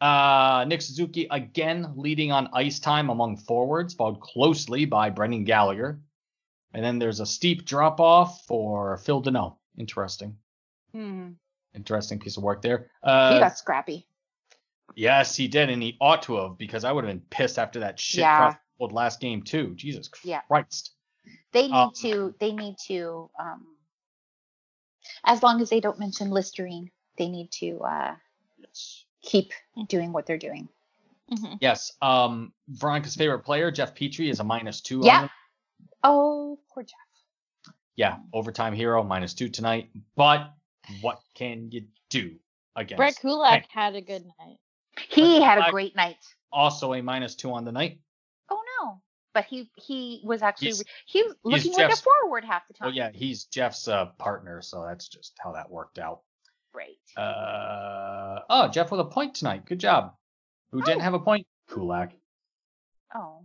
Uh, 0.00 0.64
Nick 0.68 0.80
Suzuki 0.80 1.26
again 1.30 1.92
leading 1.96 2.30
on 2.30 2.48
ice 2.52 2.78
time 2.78 3.10
among 3.10 3.36
forwards, 3.36 3.94
followed 3.94 4.20
closely 4.20 4.84
by 4.84 5.10
Brendan 5.10 5.44
Gallagher. 5.44 6.00
And 6.72 6.84
then 6.84 6.98
there's 6.98 7.20
a 7.20 7.26
steep 7.26 7.64
drop 7.64 7.98
off 8.00 8.44
for 8.46 8.98
Phil 8.98 9.22
Danault. 9.22 9.56
Interesting. 9.76 10.36
Hmm. 10.92 11.30
Interesting 11.74 12.18
piece 12.18 12.36
of 12.36 12.42
work 12.42 12.62
there. 12.62 12.90
Uh, 13.02 13.34
he 13.34 13.40
got 13.40 13.58
scrappy. 13.58 14.06
Yes, 14.94 15.36
he 15.36 15.48
did, 15.48 15.70
and 15.70 15.82
he 15.82 15.96
ought 16.00 16.22
to 16.22 16.36
have 16.36 16.58
because 16.58 16.84
I 16.84 16.92
would 16.92 17.04
have 17.04 17.12
been 17.12 17.22
pissed 17.30 17.58
after 17.58 17.80
that 17.80 17.98
shit 18.00 18.20
Yeah. 18.20 18.54
last 18.78 19.20
game 19.20 19.42
too. 19.42 19.74
Jesus 19.74 20.10
Yeah. 20.24 20.40
Christ. 20.48 20.92
They 21.52 21.66
need 21.68 21.74
um, 21.74 21.92
to. 22.02 22.34
They 22.40 22.52
need 22.52 22.76
to. 22.86 23.30
Um, 23.38 23.66
as 25.24 25.42
long 25.42 25.60
as 25.60 25.70
they 25.70 25.80
don't 25.80 25.98
mention 25.98 26.30
Listerine, 26.30 26.90
they 27.16 27.28
need 27.28 27.50
to 27.52 27.78
uh, 27.80 28.16
Yes. 28.58 29.04
keep 29.22 29.52
doing 29.88 30.12
what 30.12 30.26
they're 30.26 30.38
doing. 30.38 30.68
hmm 31.28 31.54
Yes. 31.60 31.92
Um, 32.00 32.52
Veronica's 32.68 33.14
favorite 33.16 33.40
player, 33.40 33.70
Jeff 33.70 33.94
Petry, 33.94 34.30
is 34.30 34.40
a 34.40 34.44
minus 34.44 34.80
two. 34.80 35.00
Yeah. 35.04 35.22
them. 35.22 35.30
Oh, 36.02 36.58
poor 36.72 36.82
Jeff. 36.82 37.74
Yeah, 37.96 38.18
overtime 38.32 38.74
hero 38.74 39.02
minus 39.02 39.34
two 39.34 39.48
tonight. 39.48 39.90
But 40.14 40.52
what 41.00 41.20
can 41.34 41.70
you 41.72 41.86
do 42.10 42.36
against? 42.76 42.96
Brett 42.96 43.16
Kulak 43.20 43.62
Hey. 43.62 43.68
had 43.70 43.96
a 43.96 44.00
good 44.00 44.24
night. 44.38 44.58
He 45.08 45.40
had 45.42 45.58
a 45.58 45.70
great 45.70 45.94
night. 45.96 46.16
Also 46.52 46.94
a 46.94 47.02
minus 47.02 47.34
two 47.34 47.52
on 47.52 47.64
the 47.64 47.72
night. 47.72 48.00
Oh 48.50 48.60
no, 48.82 49.00
but 49.34 49.44
he 49.44 49.70
he 49.76 50.22
was 50.24 50.42
actually 50.42 50.68
He's- 50.68 50.84
he 51.06 51.22
was 51.22 51.34
looking 51.44 51.72
like 51.74 51.92
a 51.92 51.96
forward 51.96 52.44
half 52.44 52.66
the 52.68 52.74
time. 52.74 52.86
Well, 52.88 52.94
yeah, 52.94 53.10
he's 53.12 53.44
Jeff's 53.44 53.86
uh, 53.88 54.06
partner, 54.18 54.62
so 54.62 54.84
that's 54.86 55.08
just 55.08 55.36
how 55.42 55.52
that 55.52 55.70
worked 55.70 55.98
out. 55.98 56.20
Great. 56.72 56.98
Uh, 57.16 58.40
oh, 58.48 58.68
Jeff 58.68 58.90
with 58.90 59.00
a 59.00 59.04
point 59.04 59.34
tonight. 59.34 59.64
Good 59.66 59.80
job. 59.80 60.14
Who 60.70 60.82
didn't 60.82 61.00
Oh. 61.00 61.04
have 61.04 61.14
a 61.14 61.18
point? 61.18 61.46
Kulak. 61.70 62.12
Oh. 63.14 63.44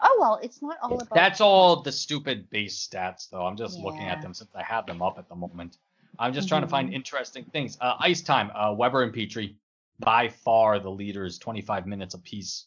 Oh 0.00 0.16
well, 0.20 0.38
it's 0.42 0.62
not 0.62 0.78
all 0.82 0.94
about. 0.94 1.14
That's 1.14 1.40
all 1.40 1.82
the 1.82 1.92
stupid 1.92 2.48
base 2.50 2.86
stats, 2.86 3.28
though. 3.30 3.44
I'm 3.44 3.56
just 3.56 3.78
looking 3.78 4.02
at 4.08 4.22
them 4.22 4.32
since 4.34 4.50
I 4.54 4.62
have 4.62 4.86
them 4.86 5.02
up 5.02 5.18
at 5.18 5.28
the 5.28 5.34
moment. 5.34 5.76
I'm 6.18 6.32
just 6.32 6.48
trying 6.48 6.62
to 6.62 6.68
find 6.68 6.90
Mhm. 6.90 6.94
interesting 6.94 7.44
things. 7.46 7.76
Uh, 7.80 7.96
ice 7.98 8.20
time. 8.22 8.50
Uh, 8.54 8.72
Weber 8.74 9.02
and 9.02 9.12
Petry, 9.12 9.56
by 9.98 10.28
far 10.28 10.78
the 10.78 10.90
leaders, 10.90 11.38
25 11.38 11.86
minutes 11.86 12.14
apiece. 12.14 12.66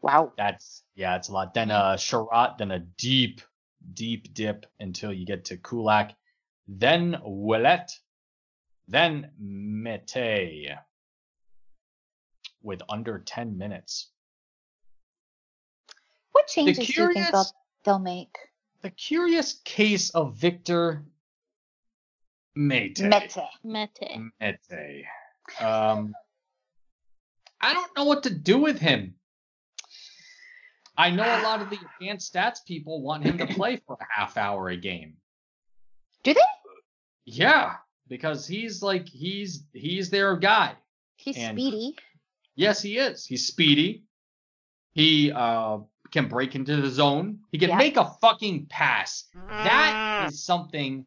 Wow. 0.00 0.32
That's 0.36 0.82
yeah, 0.94 1.16
it's 1.16 1.28
a 1.28 1.32
lot. 1.32 1.54
Then 1.54 1.70
a 1.70 1.96
Chiarot, 1.96 2.58
then 2.58 2.70
a 2.70 2.80
deep, 2.80 3.40
deep 3.94 4.34
dip 4.34 4.66
until 4.80 5.12
you 5.12 5.24
get 5.24 5.46
to 5.46 5.56
Kulak, 5.56 6.14
then 6.68 7.16
Ouellet, 7.24 7.90
then 8.88 9.30
Mete 9.38 10.70
with 12.62 12.82
under 12.88 13.18
10 13.18 13.56
minutes. 13.58 14.10
What 16.32 16.46
changes 16.46 16.86
do 16.86 17.02
you 17.02 17.12
think 17.12 17.30
they'll, 17.30 17.46
they'll 17.84 17.98
make? 17.98 18.36
The 18.82 18.90
curious 18.90 19.60
case 19.64 20.10
of 20.10 20.34
Victor 20.36 21.04
Mete. 22.54 23.00
Mete. 23.00 23.38
Mete. 23.64 24.32
Mete. 24.40 25.04
Um, 25.60 26.12
I 27.60 27.74
don't 27.74 27.96
know 27.96 28.04
what 28.04 28.22
to 28.24 28.30
do 28.34 28.58
with 28.58 28.78
him. 28.78 29.14
I 30.96 31.10
know 31.10 31.22
a 31.24 31.42
lot 31.42 31.62
of 31.62 31.70
the 31.70 31.78
advanced 32.00 32.32
stats 32.34 32.58
people 32.66 33.02
want 33.02 33.24
him 33.24 33.38
to 33.38 33.46
play 33.54 33.80
for 33.86 33.96
a 34.00 34.06
half 34.10 34.36
hour 34.36 34.68
a 34.68 34.76
game. 34.76 35.14
Do 36.22 36.34
they? 36.34 36.40
Yeah, 37.24 37.74
because 38.08 38.46
he's 38.46 38.82
like 38.82 39.08
he's 39.08 39.64
he's 39.72 40.10
their 40.10 40.36
guy. 40.36 40.74
He's 41.16 41.36
And- 41.38 41.56
speedy. 41.56 41.96
Yes, 42.54 42.82
he 42.82 42.98
is. 42.98 43.24
He's 43.24 43.46
speedy. 43.46 44.04
He 44.92 45.32
uh 45.32 45.78
can 46.10 46.28
break 46.28 46.54
into 46.54 46.76
the 46.76 46.90
zone. 46.90 47.38
He 47.50 47.58
can 47.58 47.70
Yeah. 47.70 47.76
make 47.78 47.96
a 47.96 48.10
fucking 48.20 48.66
pass. 48.66 49.24
That 49.48 50.28
is 50.30 50.44
something 50.44 51.06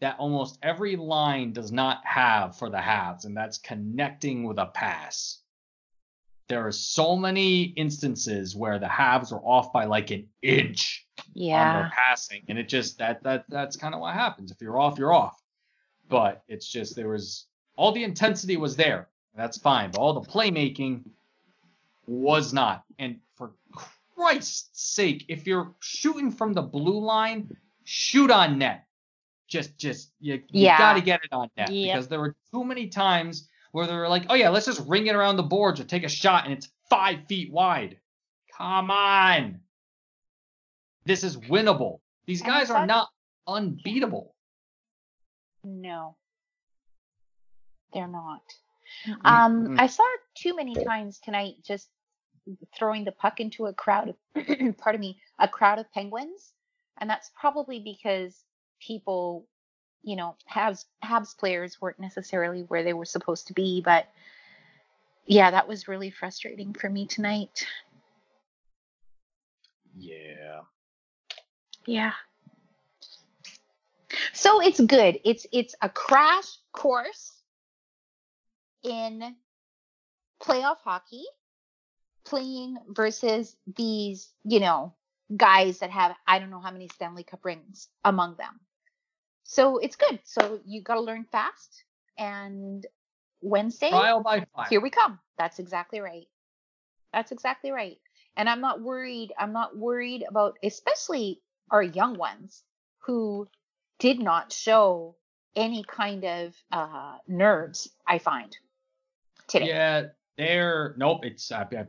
that 0.00 0.16
almost 0.18 0.58
every 0.62 0.96
line 0.96 1.52
does 1.52 1.72
not 1.72 2.00
have 2.04 2.56
for 2.56 2.70
the 2.70 2.78
Habs, 2.78 3.24
and 3.24 3.36
that's 3.36 3.58
connecting 3.58 4.44
with 4.44 4.58
a 4.58 4.66
pass. 4.66 5.40
There 6.48 6.66
are 6.66 6.72
so 6.72 7.16
many 7.16 7.62
instances 7.64 8.56
where 8.56 8.78
the 8.78 8.86
Habs 8.86 9.32
are 9.32 9.40
off 9.44 9.72
by 9.72 9.84
like 9.84 10.10
an 10.10 10.28
inch 10.40 11.06
on 11.18 11.24
Yeah. 11.34 11.72
their 11.72 11.90
passing, 11.94 12.42
and 12.48 12.58
it 12.58 12.68
just 12.68 12.98
that 12.98 13.22
that 13.24 13.44
that's 13.48 13.76
kind 13.76 13.94
of 13.94 14.00
what 14.00 14.14
happens. 14.14 14.50
If 14.50 14.60
you're 14.60 14.78
off, 14.80 14.98
you're 14.98 15.12
off. 15.12 15.42
But 16.08 16.42
it's 16.48 16.66
just 16.66 16.96
there 16.96 17.08
was 17.10 17.46
all 17.76 17.92
the 17.92 18.04
intensity 18.04 18.56
was 18.56 18.76
there. 18.76 19.08
That's 19.36 19.58
fine, 19.58 19.90
but 19.90 20.00
all 20.00 20.14
the 20.14 20.28
playmaking 20.28 21.04
was 22.06 22.52
not. 22.54 22.84
And 22.98 23.20
for 23.34 23.52
Christ's 24.16 24.70
sake, 24.94 25.26
if 25.28 25.46
you're 25.46 25.74
shooting 25.80 26.30
from 26.30 26.54
the 26.54 26.62
blue 26.62 26.98
line, 26.98 27.54
shoot 27.84 28.30
on 28.30 28.58
net. 28.58 28.86
Just 29.48 29.76
just 29.78 30.12
you, 30.20 30.34
you 30.34 30.66
Yeah. 30.66 30.78
got 30.78 30.94
to 30.94 31.00
get 31.00 31.20
it 31.24 31.32
on 31.32 31.48
net 31.56 31.70
Yep. 31.72 31.94
because 31.94 32.08
there 32.08 32.20
were 32.20 32.36
too 32.52 32.64
many 32.64 32.88
times 32.88 33.48
where 33.72 33.86
they 33.86 33.94
were 33.94 34.08
like, 34.08 34.26
oh 34.28 34.34
yeah, 34.34 34.50
let's 34.50 34.66
just 34.66 34.86
ring 34.86 35.06
it 35.06 35.14
around 35.14 35.36
the 35.36 35.42
boards 35.42 35.80
or 35.80 35.84
take 35.84 36.04
a 36.04 36.08
shot, 36.08 36.44
and 36.44 36.52
it's 36.52 36.68
five 36.90 37.26
feet 37.26 37.50
wide. 37.50 37.98
Come 38.56 38.90
on. 38.90 39.60
This 41.04 41.24
is 41.24 41.36
winnable. 41.36 42.00
These 42.26 42.42
And 42.42 42.50
guys 42.50 42.70
are 42.70 42.86
not 42.86 43.08
unbeatable. 43.46 44.34
No. 45.64 46.16
They're 47.94 48.06
not. 48.08 48.42
Um. 49.24 49.78
I 49.78 49.86
saw 49.86 50.04
too 50.36 50.54
many 50.56 50.74
times 50.74 51.20
tonight 51.20 51.54
just 51.62 51.88
throwing 52.76 53.04
the 53.04 53.12
puck 53.12 53.40
into 53.40 53.66
a 53.66 53.72
crowd 53.72 54.14
of, 54.34 54.76
pardon 54.78 55.00
me, 55.00 55.20
a 55.38 55.48
crowd 55.48 55.78
of 55.78 55.90
penguins. 55.92 56.52
And 56.98 57.08
that's 57.08 57.30
probably 57.38 57.80
because 57.80 58.44
people, 58.80 59.46
you 60.02 60.16
know, 60.16 60.36
Habs, 60.50 60.86
Habs 61.04 61.36
players 61.36 61.80
weren't 61.80 62.00
necessarily 62.00 62.62
where 62.62 62.84
they 62.84 62.94
were 62.94 63.04
supposed 63.04 63.48
to 63.48 63.54
be. 63.54 63.82
But 63.84 64.06
yeah, 65.26 65.50
that 65.50 65.68
was 65.68 65.88
really 65.88 66.10
frustrating 66.10 66.74
for 66.74 66.88
me 66.90 67.06
tonight. 67.06 67.66
Yeah. 69.96 70.62
Yeah. 71.86 72.12
So 74.32 74.60
it's 74.62 74.80
good. 74.80 75.20
It's 75.24 75.46
it's 75.52 75.74
a 75.82 75.88
crash 75.88 76.46
course 76.72 77.32
in 78.84 79.36
playoff 80.42 80.78
hockey. 80.84 81.24
playing 82.24 82.78
versus 82.88 83.56
these, 83.76 84.32
you 84.44 84.60
know, 84.60 84.94
guys 85.36 85.78
that 85.80 85.90
have 85.90 86.14
I 86.26 86.38
don't 86.38 86.50
know 86.50 86.60
how 86.60 86.70
many 86.70 86.88
Stanley 86.88 87.24
Cup 87.24 87.44
rings 87.44 87.88
among 88.04 88.36
them. 88.36 88.60
So 89.50 89.78
it's 89.78 89.96
good. 89.96 90.20
So 90.24 90.60
you 90.66 90.82
got 90.82 90.94
to 90.96 91.00
learn 91.00 91.24
fast. 91.32 91.84
And 92.18 92.86
Wednesday, 93.40 93.88
Trial 93.88 94.22
by 94.22 94.44
fire. 94.54 94.66
here 94.68 94.80
we 94.80 94.90
come. 94.90 95.18
That's 95.38 95.58
exactly 95.58 96.00
right. 96.00 96.26
That's 97.14 97.32
exactly 97.32 97.70
right. 97.70 97.96
And 98.36 98.46
I'm 98.48 98.60
not 98.60 98.82
worried. 98.82 99.32
I'm 99.38 99.54
not 99.54 99.74
worried 99.76 100.22
about, 100.28 100.58
especially 100.62 101.40
our 101.70 101.82
young 101.82 102.18
ones 102.18 102.62
who 103.06 103.48
did 103.98 104.18
not 104.20 104.52
show 104.52 105.16
any 105.56 105.82
kind 105.82 106.24
of 106.24 106.54
uh, 106.70 107.16
nerves. 107.26 107.88
I 108.06 108.18
find 108.18 108.54
today. 109.46 109.68
Yeah, 109.68 110.02
they're 110.36 110.94
nope. 110.98 111.24
It's 111.24 111.50
I- 111.50 111.86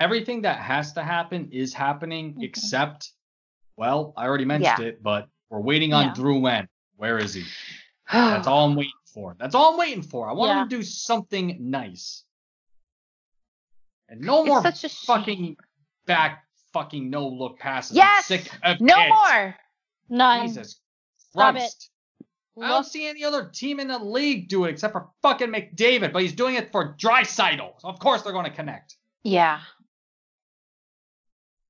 everything 0.00 0.42
that 0.42 0.58
has 0.58 0.94
to 0.94 1.04
happen 1.04 1.50
is 1.52 1.72
happening, 1.72 2.34
Mhm. 2.34 2.42
except 2.42 3.12
well, 3.76 4.12
I 4.16 4.26
already 4.26 4.44
mentioned 4.44 4.78
Yeah. 4.80 4.88
it, 4.88 5.02
but 5.02 5.28
we're 5.50 5.60
waiting 5.60 5.92
on 5.94 6.06
Yeah. 6.06 6.14
Drouin. 6.14 6.66
Where 7.00 7.16
is 7.18 7.32
he? 7.32 7.44
That's 8.12 8.46
all 8.46 8.66
I'm 8.66 8.76
waiting 8.76 8.92
for. 9.14 9.34
That's 9.40 9.54
all 9.54 9.72
I'm 9.72 9.78
waiting 9.78 10.02
for. 10.02 10.28
I 10.28 10.34
want 10.34 10.50
Yeah. 10.50 10.62
him 10.64 10.68
to 10.68 10.76
do 10.76 10.82
something 10.82 11.56
nice. 11.58 12.24
And 14.10 14.20
no 14.20 14.40
It's 14.40 14.48
more 14.48 14.62
such 14.62 14.84
a 14.84 14.88
shame. 14.90 15.06
fucking 15.06 15.56
back 16.04 16.44
fucking 16.74 17.08
no 17.08 17.26
look 17.26 17.58
passes. 17.58 17.96
Yes! 17.96 18.26
sick 18.26 18.50
of 18.62 18.82
No 18.82 19.08
more. 19.08 19.56
None. 20.10 20.46
Jesus 20.48 20.78
Stop 21.16 21.54
it. 21.56 21.60
Christ. 21.60 21.90
I 22.60 22.68
don't 22.68 22.84
see 22.84 23.06
any 23.08 23.24
other 23.24 23.46
team 23.48 23.80
in 23.80 23.88
the 23.88 23.98
league 23.98 24.48
do 24.50 24.66
it 24.66 24.70
except 24.70 24.92
for 24.92 25.08
fucking 25.22 25.48
McDavid, 25.48 26.12
but 26.12 26.20
he's 26.20 26.34
doing 26.34 26.56
it 26.56 26.70
for 26.70 26.94
Draisaitl. 26.98 27.80
So 27.80 27.88
of 27.88 27.98
course 27.98 28.20
they're 28.20 28.34
going 28.34 28.44
to 28.44 28.50
connect. 28.50 28.96
Yeah. 29.22 29.60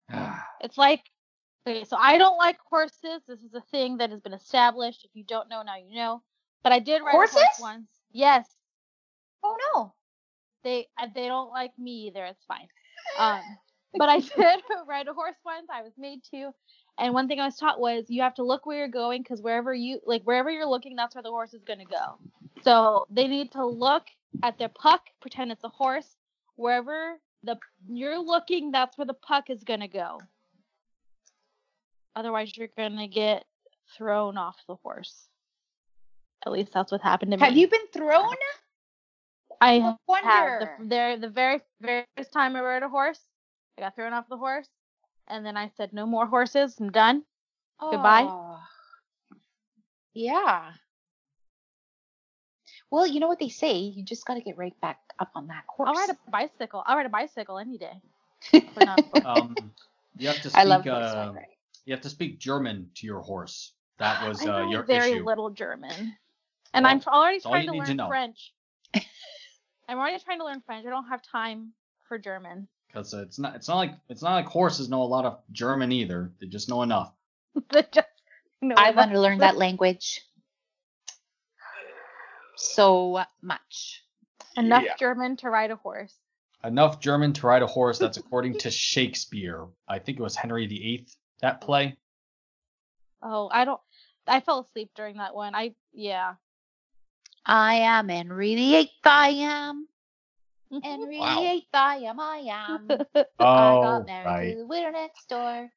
it's 0.61 0.77
like 0.77 1.05
okay, 1.67 1.85
so 1.85 1.97
I 1.99 2.19
don't 2.19 2.39
like 2.39 2.59
horses. 2.69 3.23
This 3.29 3.41
is 3.43 3.55
a 3.55 3.61
thing 3.71 3.99
that 3.99 4.11
has 4.11 4.21
been 4.21 4.33
established. 4.35 5.05
If 5.05 5.11
you 5.15 5.25
don't 5.25 5.49
know, 5.49 5.63
now 5.63 5.77
you 5.77 5.95
know. 5.95 6.23
But 6.63 6.73
I 6.73 6.79
did 6.79 7.03
ride 7.03 7.11
a 7.15 7.17
horse 7.17 7.33
Horses? 7.33 7.61
once. 7.61 7.89
Yes, 8.13 8.47
Oh 9.43 9.57
no. 9.75 9.95
they 10.65 10.89
uh, 11.01 11.07
they 11.15 11.27
don't 11.27 11.51
like 11.51 11.79
me 11.79 12.09
either. 12.09 12.25
It's 12.27 12.45
fine. 12.45 12.69
Um, 13.19 13.41
but 13.97 14.09
I 14.09 14.21
did 14.37 14.63
ride 14.87 15.09
a 15.09 15.15
horse 15.15 15.37
once. 15.45 15.69
I 15.73 15.83
was 15.83 15.93
made 15.99 16.23
to. 16.33 16.51
And 16.99 17.15
one 17.15 17.29
thing 17.29 17.41
I 17.41 17.47
was 17.47 17.57
taught 17.57 17.81
was 17.81 18.05
you 18.11 18.23
have 18.23 18.35
to 18.35 18.43
look 18.45 18.67
where 18.67 18.79
you're 18.79 18.89
going 18.89 19.23
because 19.23 19.41
wherever 19.41 19.73
you 19.75 20.01
like 20.07 20.23
wherever 20.25 20.51
you're 20.51 20.67
looking, 20.69 20.97
that's 20.97 21.15
where 21.15 21.23
the 21.23 21.31
horse 21.31 21.55
is 21.55 21.65
gonna 21.65 21.87
go. 21.87 22.19
So 22.63 23.07
they 23.11 23.27
need 23.27 23.53
to 23.53 23.65
look 23.65 24.05
at 24.43 24.59
their 24.59 24.69
puck, 24.69 25.03
pretend 25.21 25.51
it's 25.53 25.65
a 25.65 25.69
horse. 25.71 26.17
Wherever 26.57 27.19
the 27.43 27.57
you're 27.89 28.19
looking, 28.19 28.71
that's 28.71 28.99
where 28.99 29.07
the 29.07 29.15
puck 29.15 29.49
is 29.49 29.65
gonna 29.65 29.89
go. 29.89 30.19
Otherwise, 32.17 32.57
you're 32.57 32.69
gonna 32.77 33.09
get 33.09 33.45
thrown 33.97 34.37
off 34.37 34.57
the 34.69 34.77
horse. 34.77 35.29
At 36.45 36.53
least 36.53 36.73
that's 36.73 36.91
what 36.91 37.03
happened 37.03 37.33
to 37.33 37.37
me. 37.37 37.45
Have 37.45 37.57
you 37.57 37.69
been 37.69 37.87
thrown? 37.93 38.35
I 39.61 39.79
No 39.79 39.85
have 39.85 39.99
wonder. 40.09 40.77
the, 40.79 40.87
there 40.87 41.19
the 41.19 41.29
very 41.29 41.61
very 41.81 42.05
first 42.17 42.33
time 42.33 42.57
I 42.57 42.61
rode 42.61 42.83
a 42.83 42.89
horse, 42.89 43.21
I 43.77 43.83
got 43.83 43.95
thrown 43.95 44.13
off 44.13 44.29
the 44.29 44.39
horse, 44.39 44.69
and 45.29 45.45
then 45.45 45.57
I 45.57 45.71
said 45.77 45.93
no 45.93 46.07
more 46.07 46.27
horses. 46.27 46.77
I'm 46.81 46.91
done. 46.91 47.25
Goodbye. 47.79 48.27
Oh. 48.27 48.59
Yeah. 50.15 50.73
Well, 52.91 53.07
you 53.07 53.21
know 53.21 53.29
what 53.29 53.39
they 53.39 53.49
say. 53.49 53.75
You 53.79 54.03
just 54.03 54.27
got 54.27 54.35
to 54.35 54.41
get 54.41 54.59
right 54.59 54.79
back 54.81 54.99
up 55.19 55.31
on 55.37 55.47
that 55.47 55.65
horse. 55.69 55.89
I'll 55.89 55.95
ride 55.95 56.11
a 56.11 56.31
bicycle. 56.31 56.83
I'll 56.85 56.97
ride 56.97 57.07
a 57.07 57.11
bicycle 57.11 57.59
any 57.59 57.79
day. 57.79 58.01
But 58.75 58.87
not 58.87 58.99
a 58.99 59.03
horse. 59.03 59.23
Um, 59.25 59.73
you 60.19 60.27
have 60.29 60.37
to 60.43 60.51
speak. 60.51 60.57
I 60.57 60.65
love 60.65 60.87
uh, 60.87 60.93
horseback 60.93 61.35
riding. 61.35 61.51
You 61.91 61.97
have 61.97 62.03
to 62.03 62.09
speak 62.09 62.39
German 62.39 62.89
to 62.95 63.07
your 63.07 63.19
horse. 63.21 63.73
That 63.99 64.25
was 64.29 64.47
I 64.47 64.49
uh, 64.49 64.59
know 64.63 64.71
your 64.71 64.85
very 64.85 65.11
issue. 65.15 65.25
little 65.25 65.51
German, 65.51 65.91
and 66.73 66.85
Well, 66.85 66.93
I'm 66.93 67.03
already 67.09 67.41
trying 67.41 67.67
to 67.67 67.73
need 67.73 67.85
to 67.87 67.95
learn. 67.95 68.09
French. 68.09 68.53
I'm 69.89 69.99
already 69.99 70.23
trying 70.25 70.39
to 70.39 70.45
learn 70.45 70.63
French. 70.65 70.87
I 70.87 70.91
don't 70.91 71.09
have 71.09 71.21
time 71.21 71.73
for 72.07 72.17
German. 72.17 72.69
Because 72.87 73.13
it's 73.13 73.41
not. 73.41 73.57
It's 73.57 73.67
not 73.67 73.77
like 73.79 73.95
it's 74.09 74.23
not 74.23 74.35
like 74.35 74.47
horses 74.47 74.89
know 74.89 75.03
a 75.03 75.05
lot 75.05 75.25
of 75.25 75.41
German 75.51 75.91
either. 75.91 76.31
They 76.41 76.47
just 76.47 76.69
know 76.69 76.83
enough. 76.83 77.13
Just 77.73 77.99
know 78.63 78.77
I 78.79 78.91
about- 78.91 78.97
want 78.97 79.11
to 79.13 79.21
learn 79.21 79.39
that 79.39 79.57
language 79.57 80.21
so 82.57 83.25
much. 83.43 84.05
enough 84.57 84.85
Yeah. 84.85 84.97
German 84.97 85.37
to 85.39 85.51
ride 85.51 85.73
a 85.73 85.77
horse. 85.77 86.15
Enough 86.63 87.01
German 87.01 87.33
to 87.33 87.47
ride 87.49 87.63
a 87.63 87.67
horse. 87.67 87.99
That's 87.99 88.19
according 88.23 88.59
to 88.59 88.71
Shakespeare. 88.71 89.67
I 89.89 89.99
think 89.99 90.21
it 90.21 90.23
was 90.23 90.37
Henry 90.37 90.67
VIII. 90.67 91.07
That 91.43 91.61
play. 91.61 91.97
Oh, 93.23 93.49
I 93.53 93.65
don't. 93.65 93.81
I 94.27 94.41
fell 94.41 94.61
asleep 94.61 94.91
during 94.95 95.17
that 95.17 95.35
one. 95.35 95.55
I 95.55 95.75
yeah. 95.93 96.35
I 97.45 97.75
am 97.77 98.09
Henry 98.09 98.55
the 98.55 98.75
Eighth. 98.77 98.91
I 99.05 99.29
am 99.31 99.89
Henry 100.83 101.19
Wow. 101.21 101.41
the 101.41 101.47
Eighth. 101.47 101.67
I 101.75 101.97
am. 101.97 102.21
I 102.21 102.37
am. 102.51 102.89
I 103.15 103.25
Oh, 103.41 103.81
got 103.83 104.07
married 104.07 104.27
right. 104.27 104.53
to 104.53 104.59
the 104.59 104.67
widow 104.67 104.91
next 104.91 105.29
door. 105.29 105.71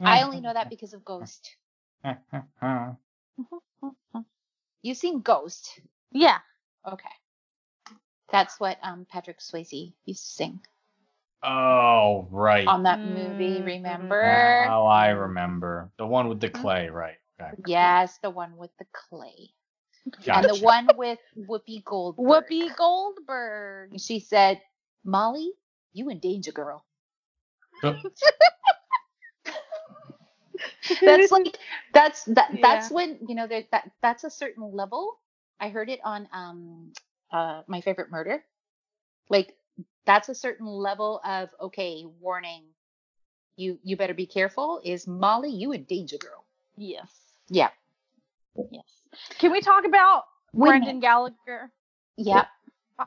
I 0.00 0.22
only 0.22 0.40
know 0.40 0.52
that 0.52 0.70
because 0.70 0.92
of 0.94 1.04
Ghost. 1.04 1.56
You 4.82 4.94
seen 4.94 5.20
Ghost? 5.20 5.80
yeah. 6.12 6.38
Okay. 6.86 7.08
That's 8.30 8.60
what 8.60 8.78
um 8.82 9.06
Patrick 9.10 9.38
Swayze 9.40 9.92
used 10.04 10.24
to 10.24 10.30
sing 10.32 10.60
oh, 11.42 12.28
right. 12.30 12.66
on 12.66 12.82
that 12.84 13.04
movie. 13.04 13.60
Mm, 13.62 13.62
Remember? 13.62 14.20
Oh, 14.22 14.86
I 14.86 15.08
remember 15.10 15.90
the 15.98 16.06
one 16.06 16.28
with 16.28 16.40
the 16.40 16.48
Mm-hmm. 16.54 16.60
clay, 16.60 16.88
right? 16.88 17.16
Okay. 17.40 17.52
Yes, 17.64 18.18
the 18.18 18.30
one 18.30 18.56
with 18.56 18.70
the 18.78 18.86
clay, 18.92 19.50
and 20.32 20.48
the 20.48 20.54
one 20.54 20.96
with 20.96 21.18
Whoopi 21.36 21.84
Goldberg. 21.84 22.18
Whoopi 22.18 22.74
Goldberg. 22.74 24.00
She 24.00 24.20
said, 24.20 24.62
"Molly, 25.04 25.52
you 25.92 26.08
in 26.10 26.20
danger, 26.20 26.52
girl." 26.52 26.84
That's 31.04 31.32
like 31.32 31.58
that's 31.92 32.24
that 32.26 32.58
that's 32.62 32.90
when 32.90 33.18
you 33.28 33.34
know 33.34 33.46
there 33.46 33.64
that 33.72 33.90
that's 34.02 34.24
a 34.24 34.30
certain 34.30 34.72
level. 34.72 35.18
I 35.60 35.70
heard 35.70 35.90
it 35.90 36.00
on 36.04 36.28
um 36.32 36.92
uh 37.32 37.62
my 37.68 37.80
favorite 37.80 38.10
murder. 38.10 38.44
Like 39.30 39.56
that's 40.08 40.30
a 40.30 40.34
certain 40.34 40.66
level 40.66 41.20
of 41.22 41.50
okay, 41.60 42.04
warning. 42.20 42.64
You 43.56 43.78
you 43.84 43.96
better 43.96 44.14
be 44.14 44.26
careful. 44.26 44.80
Is 44.82 45.06
Molly 45.06 45.50
you 45.50 45.72
a 45.72 45.78
danger, 45.78 46.16
girl? 46.16 46.44
Yes. 46.76 47.12
Yeah. 47.50 47.68
Yes. 48.70 48.86
Can 49.38 49.52
we 49.52 49.60
talk 49.60 49.84
about 49.84 50.24
Wait 50.54 50.68
Brendan 50.68 50.86
minute. 50.96 51.02
Gallagher 51.02 51.70
Yeah. 52.16 52.46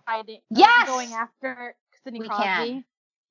fighting? 0.05 0.41
Yes! 0.49 0.87
Going 0.87 1.13
after 1.13 1.75
Sidney 2.03 2.19
We 2.19 2.27
Crosby. 2.27 2.45
can. 2.45 2.85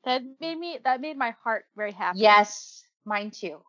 That 0.04 0.22
made 0.40 0.58
me. 0.58 0.78
That 0.82 1.00
made 1.00 1.16
my 1.16 1.34
heart 1.44 1.66
very 1.76 1.92
happy. 1.92 2.18
Yes, 2.18 2.82
mine 3.04 3.30
too. 3.30 3.62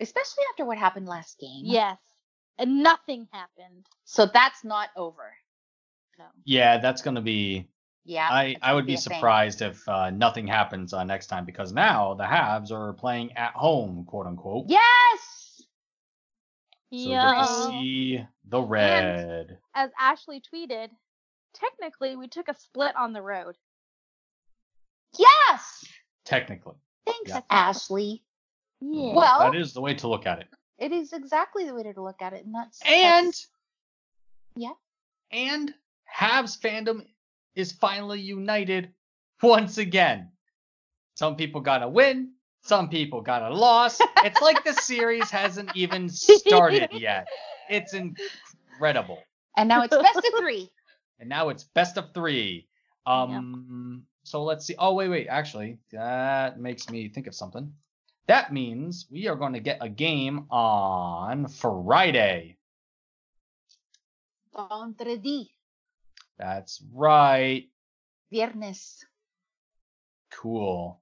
Especially 0.00 0.44
after 0.50 0.64
what 0.64 0.78
happened 0.78 1.06
last 1.06 1.38
game. 1.38 1.62
Yes. 1.64 1.98
And 2.56 2.82
nothing 2.82 3.28
happened. 3.32 3.86
So 4.04 4.26
that's 4.26 4.64
not 4.64 4.88
over. 4.96 5.34
No. 6.18 6.24
Yeah, 6.44 6.78
that's 6.78 7.02
gonna 7.02 7.20
be. 7.20 7.68
Yeah. 8.08 8.26
I 8.30 8.56
I 8.62 8.72
would 8.72 8.86
be 8.86 8.94
thing. 8.96 9.02
surprised 9.02 9.60
if 9.60 9.86
uh, 9.86 10.08
nothing 10.08 10.46
happens 10.46 10.94
uh, 10.94 11.04
next 11.04 11.26
time 11.26 11.44
because 11.44 11.74
now 11.74 12.14
the 12.14 12.24
Habs 12.24 12.72
are 12.72 12.94
playing 12.94 13.36
at 13.36 13.52
home, 13.52 14.06
quote 14.06 14.26
unquote. 14.26 14.64
Yes. 14.68 15.62
So 16.90 16.98
yeah. 17.10 17.44
see 17.44 18.24
the 18.46 18.62
red. 18.62 19.58
As 19.74 19.90
Ashley 20.00 20.40
tweeted, 20.40 20.88
technically 21.52 22.16
we 22.16 22.28
took 22.28 22.48
a 22.48 22.54
split 22.54 22.96
on 22.96 23.12
the 23.12 23.20
road. 23.20 23.56
Yes. 25.18 25.84
Technically, 26.24 26.76
Thanks, 27.06 27.30
Yeah. 27.30 27.40
Ashley. 27.50 28.22
Yeah. 28.80 29.12
Well, 29.14 29.40
that 29.40 29.54
is 29.54 29.74
the 29.74 29.82
way 29.82 29.92
to 29.96 30.08
look 30.08 30.26
at 30.26 30.38
it. 30.38 30.48
it 30.78 30.92
is 30.92 31.12
exactly 31.12 31.66
the 31.66 31.74
way 31.74 31.82
to 31.82 32.02
look 32.02 32.22
at 32.22 32.32
it, 32.32 32.46
and 32.46 32.54
that's 32.54 32.80
And 32.86 33.26
that's- 33.26 33.48
Yeah. 34.56 34.72
And 35.30 35.74
Habs 36.18 36.58
fandom 36.58 37.06
is 37.58 37.72
finally 37.72 38.20
united 38.20 38.92
once 39.42 39.78
again. 39.78 40.30
Some 41.14 41.34
people 41.34 41.60
got 41.60 41.82
a 41.82 41.88
win, 41.88 42.30
some 42.62 42.88
people 42.88 43.20
got 43.20 43.42
a 43.42 43.52
loss. 43.52 43.98
It's 44.24 44.40
like 44.40 44.62
the 44.64 44.72
series 44.74 45.28
hasn't 45.30 45.70
even 45.74 46.08
started 46.08 46.90
yet. 46.92 47.26
It's 47.68 47.94
incredible. 47.94 49.18
and 49.56 49.68
now 49.68 49.82
it's 49.82 49.96
best 49.96 50.16
of 50.16 50.24
three. 50.38 50.70
And 51.20 51.28
now 51.28 51.48
it's 51.48 51.64
best 51.64 51.96
of 51.96 52.14
three. 52.14 52.68
Um 53.04 54.04
so 54.22 54.44
let's 54.44 54.64
see. 54.64 54.76
Oh 54.78 54.94
wait, 54.94 55.08
wait, 55.08 55.26
actually, 55.26 55.78
that 55.90 56.60
makes 56.60 56.88
me 56.88 57.08
think 57.08 57.26
of 57.26 57.34
something. 57.34 57.72
That 58.28 58.52
means 58.52 59.06
we 59.10 59.26
are 59.26 59.34
going 59.34 59.54
to 59.54 59.60
get 59.60 59.78
a 59.80 59.88
game 59.88 60.46
on 60.50 61.48
Friday. 61.48 62.56
Vendredi, 64.54 65.50
That's 66.38 66.82
right. 66.92 67.68
viernes. 68.32 69.04
Cool. 70.30 71.00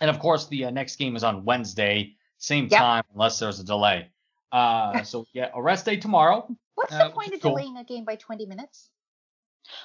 And 0.00 0.10
of 0.10 0.18
course, 0.18 0.46
the 0.48 0.66
uh, 0.66 0.70
next 0.70 0.96
game 0.96 1.14
is 1.16 1.22
on 1.24 1.44
Wednesday, 1.44 2.16
same 2.38 2.68
Yep. 2.68 2.80
time, 2.80 3.04
unless 3.14 3.38
there's 3.38 3.60
a 3.60 3.64
delay. 3.64 4.08
Uh, 4.50 5.02
so 5.04 5.26
yeah, 5.32 5.50
a 5.54 5.62
rest 5.62 5.84
day 5.84 5.96
tomorrow. 5.96 6.48
What's 6.74 6.92
Uh, 6.92 7.08
the 7.08 7.14
point 7.14 7.32
of 7.34 7.40
cool. 7.40 7.52
delaying 7.52 7.76
a 7.76 7.84
game 7.84 8.04
by 8.04 8.16
20 8.16 8.46
minutes? 8.46 8.90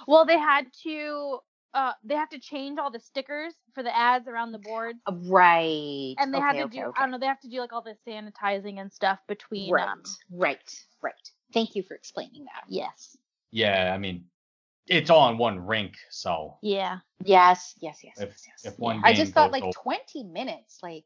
Well, 0.07 0.25
they 0.25 0.37
had 0.37 0.65
to 0.83 1.39
uh 1.75 1.93
they 2.03 2.15
have 2.15 2.29
to 2.29 2.39
change 2.39 2.79
all 2.79 2.89
the 2.89 2.99
stickers 2.99 3.53
for 3.75 3.83
the 3.83 3.95
ads 3.95 4.27
around 4.27 4.51
the 4.51 4.57
boards. 4.57 4.97
Uh, 5.05 5.13
Right. 5.25 6.15
And 6.17 6.33
they 6.33 6.39
okay, 6.39 6.47
had 6.47 6.53
to 6.53 6.63
okay, 6.63 6.79
do 6.79 6.85
okay. 6.85 6.97
I 6.97 7.01
don't 7.03 7.11
know, 7.11 7.19
they 7.19 7.27
have 7.27 7.39
to 7.41 7.47
do 7.47 7.59
like 7.59 7.71
all 7.71 7.83
the 7.83 7.95
sanitizing 8.07 8.79
and 8.79 8.91
stuff 8.91 9.19
between 9.27 9.71
Right, 9.71 9.87
um 9.87 10.01
right, 10.31 10.83
right. 11.03 11.31
Thank 11.53 11.75
you 11.75 11.83
for 11.83 11.93
explaining 11.93 12.45
that. 12.45 12.63
yes. 12.67 13.15
Yeah, 13.51 13.91
I 13.93 13.97
mean, 13.99 14.25
it's 14.89 15.09
all 15.09 15.29
in 15.29 15.37
one 15.37 15.65
rink, 15.65 15.93
so 16.09 16.57
Yeah. 16.61 16.99
Yes, 17.23 17.75
yes, 17.79 17.99
yes, 18.03 18.19
If- 18.19 18.29
yes, 18.29 18.45
yes. 18.47 18.73
if 18.73 18.79
one 18.79 19.01
I 19.03 19.13
just 19.13 19.33
thought 19.33 19.51
like 19.51 19.63
over- 19.63 19.71
20 19.73 20.23
minutes, 20.23 20.79
like, 20.83 21.05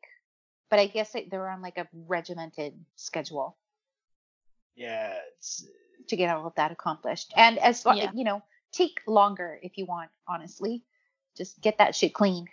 but 0.69 0.79
I 0.79 0.87
guess 0.87 1.11
they, 1.11 1.25
they're 1.25 1.49
on 1.49 1.61
like 1.61 1.77
a 1.77 1.87
regimented 1.93 2.73
schedule 2.95 3.57
yeah, 4.75 5.13
it's 5.37 5.67
to 6.07 6.15
get 6.15 6.35
all 6.35 6.47
of 6.47 6.55
that 6.55 6.71
accomplished. 6.71 7.31
And 7.37 7.59
as 7.59 7.85
lo- 7.85 7.93
Yeah. 7.93 8.09
you 8.15 8.23
know, 8.23 8.41
take 8.71 8.99
longer 9.05 9.59
if 9.61 9.77
you 9.77 9.85
want. 9.85 10.09
Honestly, 10.27 10.83
just 11.37 11.61
get 11.61 11.77
that 11.77 11.95
shit 11.95 12.13
clean. 12.13 12.47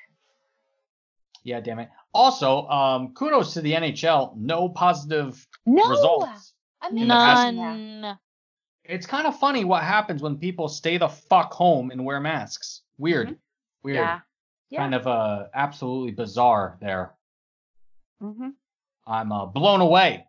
yeah, 1.42 1.60
damn 1.60 1.78
it. 1.78 1.88
Also, 2.12 2.68
um, 2.68 3.14
kudos 3.14 3.54
to 3.54 3.62
the 3.62 3.72
NHL. 3.72 4.34
No 4.36 4.68
positive 4.68 5.46
No, 5.64 5.88
results. 5.88 6.52
amazing. 6.82 7.08
None. 7.08 8.18
It's 8.84 9.06
kind 9.06 9.26
of 9.26 9.38
funny 9.38 9.64
what 9.64 9.82
happens 9.84 10.22
when 10.22 10.36
people 10.38 10.68
stay 10.68 10.98
the 10.98 11.08
fuck 11.08 11.52
home 11.52 11.90
and 11.90 12.04
wear 12.04 12.18
masks. 12.20 12.82
Weird. 12.98 13.36
Weird. 13.82 13.96
Yeah. 13.98 14.20
Yeah. 14.70 14.78
Kind 14.80 14.94
of 14.94 15.06
uh 15.06 15.46
absolutely 15.54 16.12
bizarre 16.12 16.76
there. 16.80 17.14
hmm 18.20 18.50
I'm 19.06 19.32
uh, 19.32 19.46
blown 19.46 19.80
away, 19.80 20.26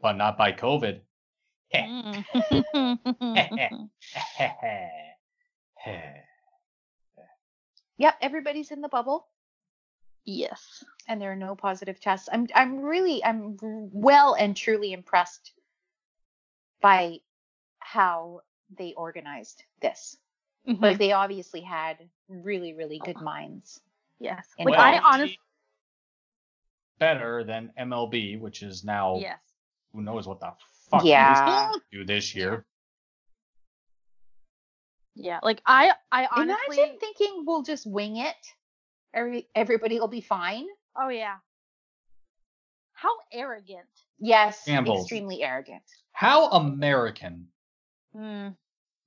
but 0.00 0.16
not 0.16 0.36
by 0.36 0.52
COVID. 0.52 1.00
Mm. 1.74 2.24
Yep. 7.98 8.14
Everybody's 8.20 8.70
in 8.72 8.80
the 8.82 8.88
bubble. 8.88 9.28
yes. 10.24 10.84
and 11.08 11.20
there 11.22 11.30
are 11.32 11.36
no 11.36 11.54
positive 11.54 12.00
tests. 12.00 12.28
I'm 12.32 12.46
I'm 12.54 12.80
really 12.80 13.24
I'm 13.24 13.56
well 13.62 14.34
and 14.34 14.56
truly 14.56 14.92
impressed 14.92 15.52
by 16.82 17.18
how 17.86 18.40
they 18.76 18.92
organized 18.96 19.62
this. 19.80 20.16
Mhm. 20.66 20.82
Like 20.82 20.98
they 20.98 21.12
obviously 21.12 21.60
had 21.60 21.96
really 22.28 22.72
really 22.74 22.98
good 23.04 23.20
minds. 23.20 23.80
yes. 24.18 24.44
And 24.58 24.66
Which 24.66 24.72
well, 24.72 24.80
I 24.80 24.98
honestly 24.98 25.38
better 26.98 27.44
than 27.44 27.72
MLB, 27.78 28.40
which 28.40 28.62
is 28.62 28.82
now 28.84 29.18
yes. 29.18 29.38
who 29.92 30.02
knows 30.02 30.26
what 30.26 30.40
the 30.40 30.52
fuck 30.90 31.04
Yeah. 31.04 31.70
is 31.70 31.80
do 31.92 32.04
this 32.04 32.34
year. 32.34 32.64
Yeah. 35.14 35.38
Like 35.42 35.62
I 35.64 35.92
I 36.10 36.26
honestly 36.26 36.78
Imagine 36.78 36.98
thinking 36.98 37.44
we'll 37.46 37.62
just 37.62 37.86
wing 37.86 38.16
it. 38.16 38.36
Every 39.14 39.48
everybody 39.54 40.00
will 40.00 40.08
be 40.08 40.20
fine. 40.20 40.66
Oh 40.96 41.08
yeah. 41.08 41.36
How 42.94 43.14
arrogant. 43.32 43.86
Yes, 44.18 44.64
Shambles. 44.64 45.02
extremely 45.02 45.42
arrogant. 45.42 45.82
How 46.12 46.48
American. 46.50 47.48
Mm. 48.16 48.56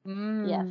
Mm. 0.07 0.49
Yes. 0.49 0.67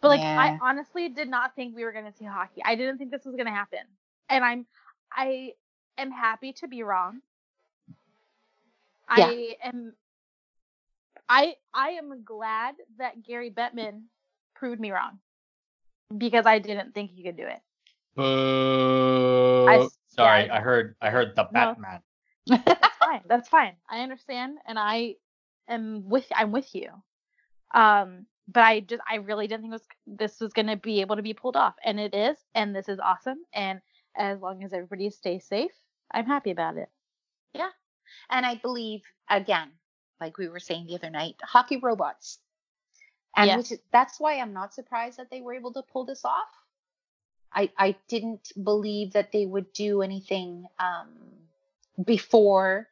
But 0.00 0.08
like 0.08 0.20
I 0.20 0.58
honestly 0.62 1.08
did 1.08 1.28
not 1.28 1.54
think 1.54 1.74
we 1.74 1.84
were 1.84 1.92
gonna 1.92 2.12
see 2.12 2.24
hockey. 2.24 2.62
I 2.64 2.74
didn't 2.74 2.98
think 2.98 3.10
this 3.10 3.24
was 3.24 3.34
gonna 3.36 3.50
happen. 3.50 3.80
And 4.28 4.44
I'm 4.44 4.66
I 5.12 5.54
am 5.98 6.10
happy 6.10 6.52
to 6.54 6.68
be 6.68 6.82
wrong. 6.82 7.20
Yeah. 9.16 9.26
I 9.26 9.56
am 9.62 9.94
I 11.28 11.56
I 11.72 11.90
am 11.90 12.22
glad 12.24 12.76
that 12.98 13.22
Gary 13.22 13.50
Bettman 13.50 14.02
proved 14.54 14.80
me 14.80 14.90
wrong. 14.92 15.18
Because 16.16 16.46
I 16.46 16.58
didn't 16.58 16.94
think 16.94 17.10
he 17.10 17.22
could 17.22 17.36
do 17.36 17.46
it. 17.46 17.60
Boo. 18.14 19.66
I- 19.68 19.88
Sorry, 20.08 20.46
yeah, 20.46 20.54
I 20.54 20.60
heard 20.60 20.94
I 21.02 21.10
heard 21.10 21.34
the 21.34 21.42
No. 21.50 21.74
Batman. 21.74 22.00
That's 22.46 22.96
fine. 22.98 23.22
That's 23.26 23.48
fine. 23.48 23.72
I 23.90 24.00
understand 24.00 24.58
and 24.64 24.78
I 24.78 25.16
am 25.66 26.08
with 26.08 26.26
I'm 26.32 26.52
with 26.52 26.72
you. 26.72 26.90
Um 27.74 28.26
but 28.48 28.62
I 28.64 28.80
just 28.80 29.02
I 29.10 29.16
really 29.16 29.48
didn't 29.48 29.62
think 29.62 29.72
was 29.72 29.86
this 30.06 30.40
was 30.40 30.54
gonna 30.54 30.76
be 30.76 31.02
able 31.02 31.16
to 31.16 31.22
be 31.22 31.34
pulled 31.34 31.56
off. 31.56 31.76
And 31.84 32.00
it 32.00 32.14
is, 32.14 32.38
and 32.54 32.74
this 32.76 32.88
is 32.88 33.00
awesome. 33.00 33.38
And 33.54 33.80
as 34.16 34.40
long 34.40 34.64
as 34.64 34.72
everybody 34.74 35.10
stays 35.10 35.46
safe, 35.46 35.72
I'm 36.12 36.26
happy 36.26 36.50
about 36.52 36.76
it. 36.78 36.90
Yeah, 37.54 37.70
and 38.30 38.46
I 38.46 38.56
believe 38.56 39.02
again, 39.30 39.72
like 40.20 40.38
we 40.38 40.48
were 40.48 40.60
saying 40.60 40.86
the 40.86 40.96
other 40.96 41.10
night, 41.10 41.36
hockey 41.42 41.78
robots. 41.78 42.40
And 43.36 43.48
Yes. 43.48 43.72
is, 43.72 43.78
that's 43.92 44.20
why 44.20 44.38
I'm 44.38 44.52
not 44.52 44.74
surprised 44.74 45.18
that 45.18 45.30
they 45.30 45.40
were 45.42 45.54
able 45.54 45.72
to 45.74 45.82
pull 45.82 46.04
this 46.04 46.24
off. 46.24 46.48
I 47.52 47.70
I 47.78 47.96
didn't 48.08 48.52
believe 48.62 49.12
that 49.14 49.32
they 49.32 49.46
would 49.46 49.72
do 49.72 50.02
anything 50.02 50.66
um 50.78 51.08
before 52.04 52.88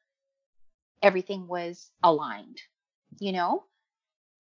everything 1.03 1.47
was 1.49 1.91
aligned, 2.03 2.61
you 3.19 3.33
know? 3.33 3.65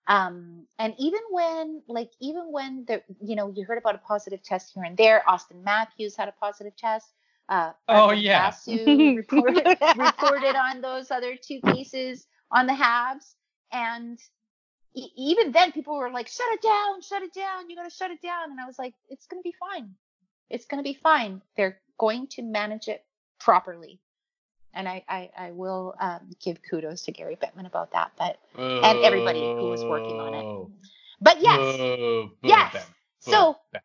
Um 0.07 0.67
and 0.79 0.95
even 0.99 1.21
when 1.31 1.83
like 1.88 2.11
even 2.21 2.51
when 2.51 2.85
the 2.87 3.03
you 3.21 3.37
know 3.37 3.53
you 3.55 3.65
heard 3.65 3.79
about 3.79 3.95
a 3.95 3.99
positive 3.99 4.43
test 4.43 4.73
here 4.75 4.85
and 4.85 4.97
there, 4.97 5.23
Auston 5.29 5.62
Matthews 5.65 6.17
had 6.17 6.29
a 6.29 6.33
positive 6.33 6.77
test. 6.77 7.12
Uh 7.49 7.73
Oh, 7.88 8.09
Arpon 8.09 8.23
yeah. 8.23 8.51
Basu 8.51 9.15
reported 9.17 9.67
reported 9.97 10.57
on 10.57 10.81
those 10.81 11.11
other 11.11 11.37
two 11.37 11.61
cases 11.61 12.27
on 12.51 12.67
the 12.67 12.73
Habs, 12.73 13.35
and 13.73 14.19
e- 14.95 15.11
even 15.17 15.53
then 15.53 15.73
people 15.73 15.97
were 15.97 16.11
like, 16.11 16.29
"Shut 16.29 16.47
it 16.53 16.62
down, 16.62 17.01
shut 17.03 17.23
it 17.23 17.33
down, 17.33 17.71
you 17.71 17.77
gotta 17.77 17.91
shut 17.91 18.11
it 18.11 18.21
down." 18.23 18.51
And 18.51 18.61
I 18.61 18.67
was 18.67 18.79
like, 18.79 18.95
"It's 19.09 19.27
gonna 19.27 19.43
be 19.43 19.55
fine. 19.59 19.95
It's 20.51 20.67
gonna 20.67 20.83
be 20.83 20.95
fine. 20.95 21.43
They're 21.57 21.81
going 21.99 22.27
to 22.29 22.43
manage 22.43 22.88
it 22.88 23.05
properly." 23.41 24.01
And 24.74 24.88
I 24.88 25.04
I, 25.08 25.30
I 25.37 25.50
will 25.52 25.94
um, 26.00 26.20
give 26.42 26.58
kudos 26.62 27.02
to 27.02 27.12
Gary 27.12 27.37
Bettman 27.37 27.66
about 27.66 27.92
that. 27.92 28.12
But 28.18 28.38
And 28.56 28.98
everybody 29.04 29.40
who 29.58 29.66
was 29.68 29.85
working 29.88 30.18
on 30.20 30.35
it. 30.35 30.46
But 31.20 31.40
yes, 31.40 31.61
Boo, 31.61 32.30
boo, 32.42 32.48
yes. 32.48 32.72
Batman, 32.72 32.82
boo, 33.24 33.30
So 33.30 33.56
Batman. 33.72 33.85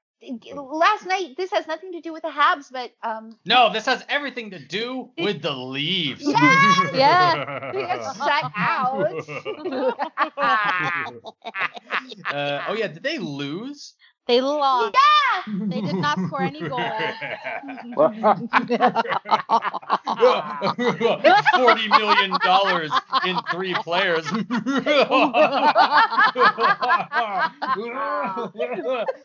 last 0.71 1.05
night 1.05 1.35
this 1.37 1.51
has 1.51 1.67
nothing 1.67 1.91
to 1.93 2.01
do 2.01 2.13
with 2.13 2.23
the 2.23 2.29
Habs, 2.29 2.71
but 2.71 2.91
um, 3.03 3.35
No, 3.45 3.71
this 3.71 3.85
has 3.85 4.03
everything 4.09 4.51
to 4.51 4.59
do 4.59 5.09
with 5.17 5.41
the 5.41 5.51
Leafs. 5.53 6.23
Yes! 6.25 6.89
Yeah. 6.93 7.35
shut 8.23 8.45
out. 8.55 9.15
uh, 12.31 12.61
oh 12.67 12.73
yeah, 12.73 12.87
did 12.87 13.03
they 13.03 13.17
lose? 13.19 13.93
They 14.27 14.41
lost. 14.41 14.93
yeah. 14.93 15.43
They 15.69 15.81
did 15.81 15.97
not 15.97 16.19
score 16.21 16.41
any 16.41 16.63
goals. 16.63 17.15
Forty 21.55 21.87
million 21.87 22.37
dollars 22.43 22.91
in 23.25 23.37
three 23.51 23.73
players. 23.75 24.25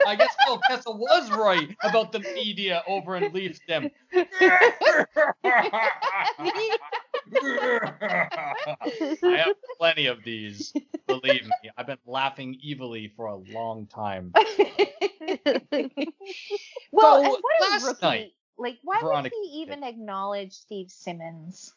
I 0.05 0.17
guess 0.17 0.35
Phil 0.45 0.59
Kessel 0.69 0.99
was 0.99 1.31
right 1.31 1.75
about 1.83 2.13
the 2.13 2.21
media 2.21 2.83
over 2.87 3.17
in 3.17 3.33
Leafsdom. 3.33 3.91
I 7.35 9.09
have 9.23 9.57
plenty 9.79 10.07
of 10.07 10.23
these. 10.25 10.73
Believe 11.07 11.45
me, 11.45 11.71
I've 11.77 11.87
been 11.87 11.99
laughing 12.07 12.59
evilly 12.69 13.09
for 13.17 13.27
a 13.27 13.37
long 13.37 13.87
time. 13.87 14.33
well, 16.93 17.23
So, 17.23 17.25
and 17.25 17.37
what 17.43 17.83
a 17.83 17.87
rookie! 17.87 17.99
night, 18.07 18.33
like, 18.59 18.79
why 18.83 19.01
Veronica 19.01 19.35
would 19.37 19.49
he 19.51 19.65
did. 19.65 19.71
even 19.71 19.85
acknowledge 19.85 20.53
Steve 20.53 20.91
Simmons? 20.91 21.75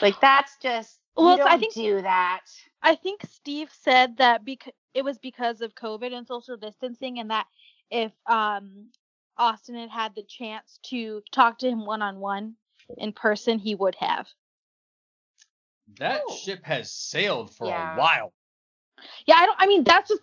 Like, 0.00 0.20
that's 0.20 0.56
just 0.62 0.98
Well, 1.16 1.32
you 1.32 1.36
don't 1.38 1.48
I 1.48 1.58
think- 1.58 1.74
do 1.74 2.02
that. 2.02 2.40
I 2.82 2.94
think 2.96 3.20
Steve 3.28 3.70
said 3.82 4.16
that 4.18 4.44
because 4.44 4.72
it 4.94 5.04
was 5.04 5.18
because 5.18 5.60
of 5.60 5.74
COVID 5.74 6.12
and 6.12 6.26
social 6.26 6.56
distancing, 6.56 7.18
and 7.20 7.30
that 7.30 7.46
if 7.90 8.12
um, 8.26 8.86
Auston 9.38 9.76
had 9.78 9.90
had 9.90 10.14
the 10.14 10.24
chance 10.24 10.78
to 10.84 11.22
talk 11.30 11.58
to 11.58 11.68
him 11.68 11.86
one 11.86 12.02
on 12.02 12.18
one 12.18 12.54
in 12.98 13.12
person, 13.12 13.58
he 13.58 13.74
would 13.74 13.94
have. 13.96 14.28
That 15.98 16.22
Oh. 16.26 16.36
ship 16.36 16.64
has 16.64 16.92
sailed 16.92 17.54
for 17.54 17.66
Yeah. 17.66 17.94
a 17.94 17.98
while. 17.98 18.32
Yeah, 19.26 19.36
I 19.36 19.46
don't. 19.46 19.56
I 19.60 19.66
mean, 19.66 19.84
that's 19.84 20.08
just 20.08 20.22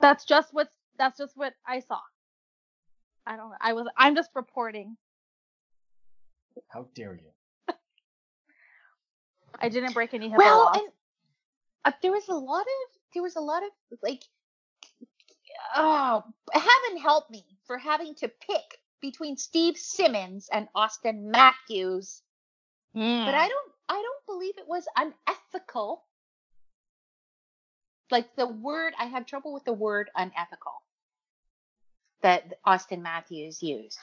that's 0.00 0.24
just 0.24 0.52
what 0.52 0.68
that's 0.98 1.18
just 1.18 1.36
what 1.36 1.54
I 1.66 1.80
saw. 1.80 2.00
I 3.26 3.36
don't. 3.36 3.52
I 3.60 3.72
was. 3.72 3.86
I'm 3.96 4.14
just 4.14 4.30
reporting. 4.34 4.96
How 6.68 6.88
dare 6.94 7.14
you? 7.14 7.30
I 9.60 9.68
didn't 9.68 9.92
break 9.92 10.14
any 10.14 10.28
HIPAA 10.30 10.36
Well, 10.38 10.70
and 10.74 10.88
uh, 11.84 11.92
there 12.02 12.12
was 12.12 12.28
a 12.28 12.34
lot 12.34 12.62
of 12.62 13.00
there 13.14 13.22
was 13.22 13.36
a 13.36 13.40
lot 13.40 13.62
of 13.62 13.70
like, 14.02 14.22
oh, 15.74 16.22
heaven 16.52 16.98
help 17.00 17.30
me. 17.30 17.44
for 17.66 17.78
having 17.78 18.14
to 18.16 18.28
pick 18.28 18.78
between 19.00 19.36
Steve 19.36 19.76
Simmons 19.76 20.48
and 20.52 20.68
Auston 20.74 21.24
Matthews, 21.24 22.22
but 22.94 23.00
hmm. 23.00 23.28
I 23.28 23.48
don't 23.48 23.72
I 23.88 24.02
don't 24.02 24.26
believe 24.26 24.58
it 24.58 24.68
was 24.68 24.86
unethical. 24.96 26.04
Like 28.10 28.34
the 28.36 28.46
word 28.46 28.94
I 28.98 29.06
have 29.06 29.26
trouble 29.26 29.52
with 29.52 29.64
the 29.64 29.72
word 29.72 30.10
unethical 30.14 30.82
that 32.22 32.54
Auston 32.66 33.02
Matthews 33.02 33.62
used. 33.62 33.98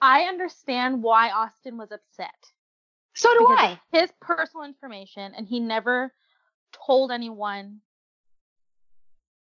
I 0.00 0.22
understand 0.22 1.02
why 1.02 1.30
Auston 1.30 1.76
was 1.76 1.90
upset. 1.92 2.34
So 3.14 3.32
do 3.38 3.46
I. 3.48 3.80
his 3.92 4.10
personal 4.20 4.64
information 4.64 5.32
and 5.36 5.46
he 5.46 5.60
never 5.60 6.12
told 6.86 7.10
anyone. 7.10 7.80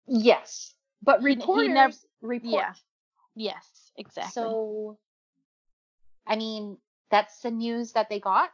Yes. 0.07 0.75
But 1.03 1.21
He- 1.21 1.29
he 1.29 1.35
reporters 1.37 2.07
report. 2.23 2.53
Yeah. 2.53 2.75
Yes, 3.35 3.88
exactly. 3.99 4.31
So, 4.33 4.99
I 6.27 6.37
mean, 6.37 6.79
that's 7.11 7.41
the 7.41 7.51
news 7.51 7.93
that 7.93 8.09
they 8.09 8.21
got, 8.21 8.51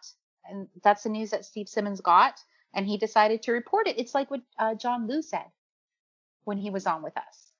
and 0.48 0.68
that's 0.83 1.02
the 1.02 1.09
news 1.09 1.30
that 1.30 1.44
Steve 1.44 1.68
Simmons 1.68 2.00
got, 2.00 2.40
and 2.74 2.87
he 2.87 2.98
decided 2.98 3.42
to 3.42 3.52
report 3.52 3.87
it. 3.88 3.98
It's 3.98 4.14
like 4.14 4.30
what 4.30 4.42
uh, 4.59 4.74
John 4.74 5.07
Liu 5.07 5.22
said 5.22 5.46
when 6.44 6.59
he 6.59 6.70
was 6.70 6.87
on 6.87 7.02
with 7.02 7.16
us. 7.16 7.52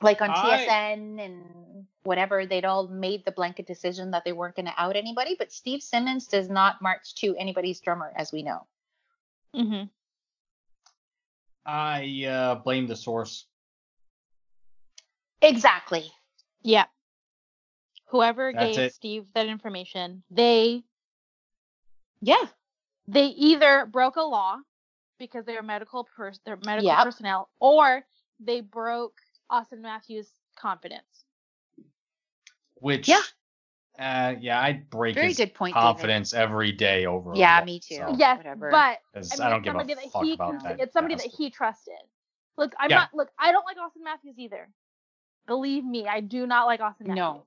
Like 0.00 0.22
on 0.22 0.30
I- 0.30 0.64
TSN 0.66 1.24
and 1.24 1.86
whatever, 2.04 2.46
they'd 2.46 2.64
all 2.64 2.86
made 2.86 3.24
the 3.24 3.32
blanket 3.32 3.66
decision 3.66 4.12
that 4.12 4.24
they 4.24 4.32
weren't 4.32 4.54
going 4.54 4.66
to 4.66 4.72
out 4.76 4.96
anybody, 4.96 5.34
but 5.36 5.52
Steve 5.52 5.82
Simmons 5.82 6.26
does 6.26 6.48
not 6.48 6.80
march 6.80 7.14
to 7.16 7.36
anybody's 7.36 7.80
drummer, 7.80 8.12
as 8.16 8.32
we 8.32 8.42
know. 8.42 8.66
hmm 9.54 9.84
I 11.66 12.24
uh, 12.24 12.54
blame 12.54 12.86
the 12.86 12.96
source. 12.96 13.46
Exactly. 15.42 16.10
Yeah. 16.62 16.86
Whoever 18.06 18.52
That's 18.52 18.76
gave 18.76 18.86
it. 18.86 18.94
Steve 18.94 19.26
that 19.34 19.46
information, 19.46 20.22
they 20.30 20.82
Yeah. 22.20 22.46
they 23.06 23.26
either 23.26 23.86
broke 23.86 24.16
a 24.16 24.22
law 24.22 24.58
because 25.18 25.44
they're 25.44 25.62
medical 25.62 26.04
pers- 26.04 26.40
they're 26.44 26.58
medical 26.64 26.88
Yep. 26.88 27.04
personnel, 27.04 27.50
or 27.60 28.06
they 28.40 28.60
broke 28.60 29.20
Auston 29.50 29.80
Matthews' 29.80 30.32
confidence. 30.56 31.24
Which, 32.76 33.08
Yeah. 33.08 33.22
uh, 33.98 34.36
yeah, 34.38 34.60
I'd 34.60 34.88
break 34.90 35.14
Very 35.16 35.28
his 35.28 35.36
good 35.38 35.54
point, 35.54 35.74
David. 35.74 35.82
confidence 35.82 36.32
every 36.32 36.70
day 36.72 37.06
over. 37.06 37.32
Yeah, 37.34 37.60
a 37.60 37.64
me 37.64 37.80
too. 37.80 37.96
So, 37.96 38.14
yes, 38.16 38.36
whatever. 38.36 38.70
but 38.70 39.02
'cause 39.12 39.32
I, 39.32 39.36
mean, 39.36 39.46
I 39.46 39.50
don't 39.50 39.62
give 39.62 39.74
a 39.74 39.84
that 40.02 40.10
fuck 40.12 40.24
he 40.24 40.32
about 40.34 40.62
that. 40.62 40.80
it's 40.80 40.92
somebody 40.92 41.16
that 41.16 41.26
he 41.26 41.50
trusted. 41.50 41.98
Look, 42.56 42.74
I'm 42.78 42.90
Yeah. 42.90 42.98
not 42.98 43.14
look, 43.14 43.30
I 43.38 43.50
don't 43.52 43.64
like 43.64 43.76
Auston 43.76 44.02
Matthews 44.04 44.38
either. 44.38 44.68
Believe 45.48 45.84
me, 45.84 46.06
I 46.06 46.20
do 46.20 46.46
not 46.46 46.66
like 46.66 46.80
Auston 46.80 47.08
Matthews. 47.08 47.16
No. 47.16 47.44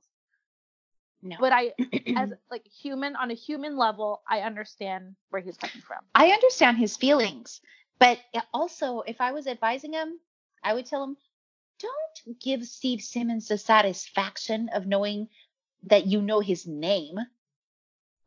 No. 1.23 1.35
But 1.39 1.53
I 1.53 1.73
as 2.17 2.29
like 2.51 2.67
human 2.67 3.15
on 3.15 3.31
a 3.31 3.35
human 3.35 3.77
level, 3.77 4.21
I 4.27 4.41
understand 4.41 5.15
where 5.29 5.41
he's 5.41 5.55
coming 5.55 5.81
from. 5.85 5.99
I 6.15 6.31
understand 6.31 6.77
his 6.77 6.97
feelings, 6.97 7.61
but 7.99 8.17
also 8.53 9.01
if 9.01 9.21
I 9.21 9.31
was 9.31 9.45
advising 9.45 9.93
him, 9.93 10.19
I 10.63 10.73
would 10.73 10.87
tell 10.87 11.03
him, 11.03 11.17
don't 11.79 12.39
give 12.39 12.63
Steve 12.65 13.01
Simmons 13.01 13.47
the 13.47 13.57
satisfaction 13.57 14.69
of 14.73 14.87
knowing 14.87 15.27
that 15.83 16.07
you 16.07 16.21
know 16.21 16.39
his 16.39 16.67
name. 16.67 17.17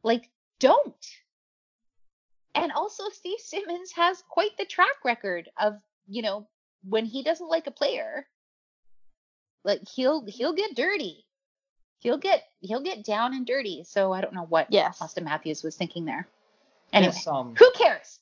Like, 0.02 0.30
don't. 0.58 1.06
And 2.54 2.72
also, 2.72 3.08
Steve 3.10 3.40
Simmons 3.40 3.92
has 3.92 4.22
quite 4.28 4.56
the 4.58 4.64
track 4.64 5.04
record 5.04 5.48
of, 5.58 5.80
you 6.06 6.22
know, 6.22 6.46
when 6.88 7.04
he 7.04 7.22
doesn't 7.22 7.48
like 7.48 7.66
a 7.66 7.72
player, 7.72 8.26
like 9.64 9.80
he'll 9.88 10.24
he'll 10.26 10.52
get 10.54 10.74
dirty. 10.76 11.24
He'll 12.00 12.18
get 12.18 12.44
he'll 12.60 12.82
get 12.82 13.04
down 13.04 13.34
and 13.34 13.46
dirty. 13.46 13.82
So 13.84 14.12
I 14.12 14.20
don't 14.20 14.34
know 14.34 14.46
what 14.48 14.66
Yes. 14.70 14.98
Auston 15.00 15.24
Matthews 15.24 15.62
was 15.62 15.74
thinking 15.76 16.04
there. 16.04 16.28
Anyway, 16.92 17.12
Yes, 17.14 17.26
um, 17.26 17.54
who 17.58 17.70
cares? 17.72 18.20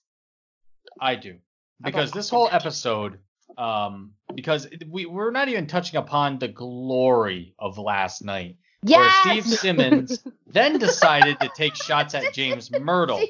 I 1.00 1.14
do 1.16 1.36
because 1.82 2.10
About 2.10 2.16
this 2.18 2.28
Auston 2.28 2.30
whole 2.30 2.44
Matthews. 2.46 2.62
episode, 2.62 3.18
um, 3.58 4.12
because 4.34 4.68
we 4.88 5.06
we're 5.06 5.30
not 5.32 5.48
even 5.48 5.66
touching 5.66 5.98
upon 5.98 6.38
the 6.38 6.48
glory 6.48 7.54
of 7.58 7.76
last 7.78 8.22
night, 8.24 8.56
where 8.82 9.10
Steve 9.22 9.44
Simmons 9.46 10.22
then 10.46 10.78
decided 10.78 11.40
to 11.40 11.50
take 11.56 11.74
shots 11.74 12.14
at 12.14 12.32
James 12.34 12.68
Mirtle. 12.70 13.26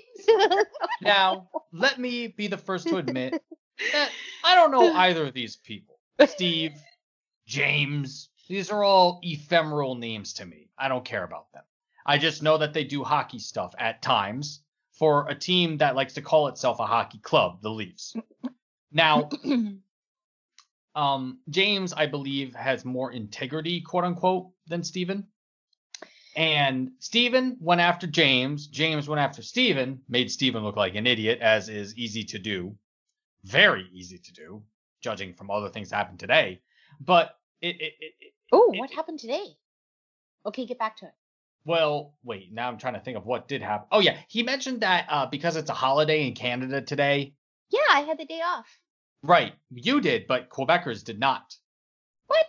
Now, 1.01 1.48
let 1.72 1.98
me 1.98 2.29
be 2.29 2.46
the 2.46 2.59
first 2.59 2.87
to 2.88 2.96
admit 2.98 3.42
that 3.92 4.11
I 4.44 4.55
don't 4.55 4.70
know 4.70 4.92
either 4.94 5.27
of 5.27 5.35
these 5.35 5.57
people. 5.57 5.98
Steve, 6.27 6.72
James, 7.52 8.30
these 8.48 8.70
are 8.70 8.82
all 8.82 9.20
ephemeral 9.22 9.94
names 9.94 10.32
to 10.32 10.46
me. 10.46 10.70
I 10.78 10.88
don't 10.88 11.04
care 11.04 11.22
about 11.22 11.52
them. 11.52 11.64
I 12.06 12.16
just 12.16 12.42
know 12.42 12.56
that 12.56 12.72
they 12.72 12.82
do 12.82 13.04
hockey 13.04 13.40
stuff 13.40 13.74
at 13.78 14.00
times 14.00 14.62
for 14.92 15.28
a 15.28 15.34
team 15.34 15.76
that 15.76 15.94
likes 15.94 16.14
to 16.14 16.22
call 16.22 16.48
itself 16.48 16.80
a 16.80 16.86
hockey 16.86 17.18
club, 17.18 17.60
the 17.60 17.68
Leafs. 17.68 18.16
Now, 18.90 19.28
um, 20.94 21.40
James, 21.50 21.92
I 21.92 22.06
believe, 22.06 22.54
has 22.54 22.86
more 22.86 23.12
integrity, 23.12 23.82
quote 23.82 24.04
unquote, 24.04 24.48
than 24.66 24.82
Steven. 24.82 25.26
And 26.34 26.92
Steven 27.00 27.58
went 27.60 27.82
after 27.82 28.06
James. 28.06 28.66
James 28.66 29.10
went 29.10 29.20
after 29.20 29.42
Steven, 29.42 30.00
made 30.08 30.32
Steven 30.32 30.64
look 30.64 30.76
like 30.76 30.94
an 30.94 31.06
idiot, 31.06 31.40
as 31.42 31.68
is 31.68 31.98
easy 31.98 32.24
to 32.24 32.38
do. 32.38 32.74
Very 33.44 33.90
easy 33.92 34.16
to 34.16 34.32
do, 34.32 34.62
judging 35.02 35.34
from 35.34 35.50
other 35.50 35.68
things 35.68 35.90
that 35.90 35.96
happened 35.96 36.18
today. 36.18 36.62
But 36.98 37.36
it, 37.62 37.77
it, 37.81 37.92
it, 38.01 38.12
it 38.20 38.33
oh, 38.53 38.72
what 38.77 38.90
it- 38.90 38.96
happened 38.96 39.18
today? 39.20 39.46
Okay, 40.44 40.66
get 40.66 40.79
back 40.79 40.96
to 40.98 41.07
it. 41.07 41.12
well, 41.64 42.14
wait, 42.25 42.53
now 42.53 42.66
I'm 42.68 42.77
trying 42.79 42.94
to 42.94 43.01
think 43.01 43.16
of 43.16 43.25
what 43.25 43.46
did 43.48 43.62
happen. 43.62 43.87
Oh, 43.92 44.01
yeah, 44.01 44.16
he 44.29 44.42
mentioned 44.42 44.81
that 44.81 45.07
uh, 45.09 45.27
because 45.27 45.55
it's 45.57 45.70
a 45.70 45.75
holiday 45.75 46.27
in 46.27 46.35
Canada 46.35 46.81
today. 46.83 47.35
Yeah, 47.70 47.81
I 47.90 48.01
had 48.01 48.18
the 48.18 48.25
day 48.25 48.40
off. 48.44 48.66
Right, 49.22 49.53
you 49.70 50.01
did, 50.01 50.27
but 50.27 50.48
Quebecers 50.51 51.05
did 51.05 51.20
not. 51.20 51.55
What? 52.27 52.46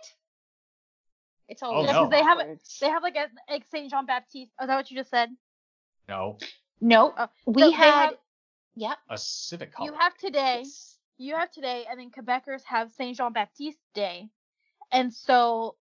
It's 1.48 1.62
all 1.62 1.86
Oh, 1.88 1.92
no. 1.92 2.08
they 2.08 2.22
have. 2.22 2.38
They 2.80 2.88
have 2.88 3.02
like 3.02 3.16
a 3.16 3.26
like 3.52 3.64
Saint 3.70 3.90
Jean 3.90 4.06
Baptiste. 4.06 4.50
Oh, 4.58 4.64
is 4.64 4.68
that 4.68 4.76
what 4.76 4.90
you 4.90 4.96
just 4.96 5.10
said? 5.10 5.28
No, 6.08 6.38
No, 6.80 7.14
Oh, 7.16 7.28
we 7.46 7.62
so 7.62 7.70
had. 7.70 7.90
have- 8.06 8.14
Yep. 8.76 8.98
a 9.08 9.16
civic 9.18 9.72
holiday. 9.72 9.92
You 9.94 10.00
have 10.00 10.16
today. 10.18 10.64
You 11.16 11.36
have 11.36 11.50
today, 11.52 11.84
and 11.88 12.00
then 12.00 12.10
Quebecers 12.10 12.64
have 12.64 12.90
Saint 12.90 13.16
Jean 13.16 13.32
Baptiste 13.32 13.78
Day, 13.94 14.30
and 14.94 15.12
so 15.12 15.76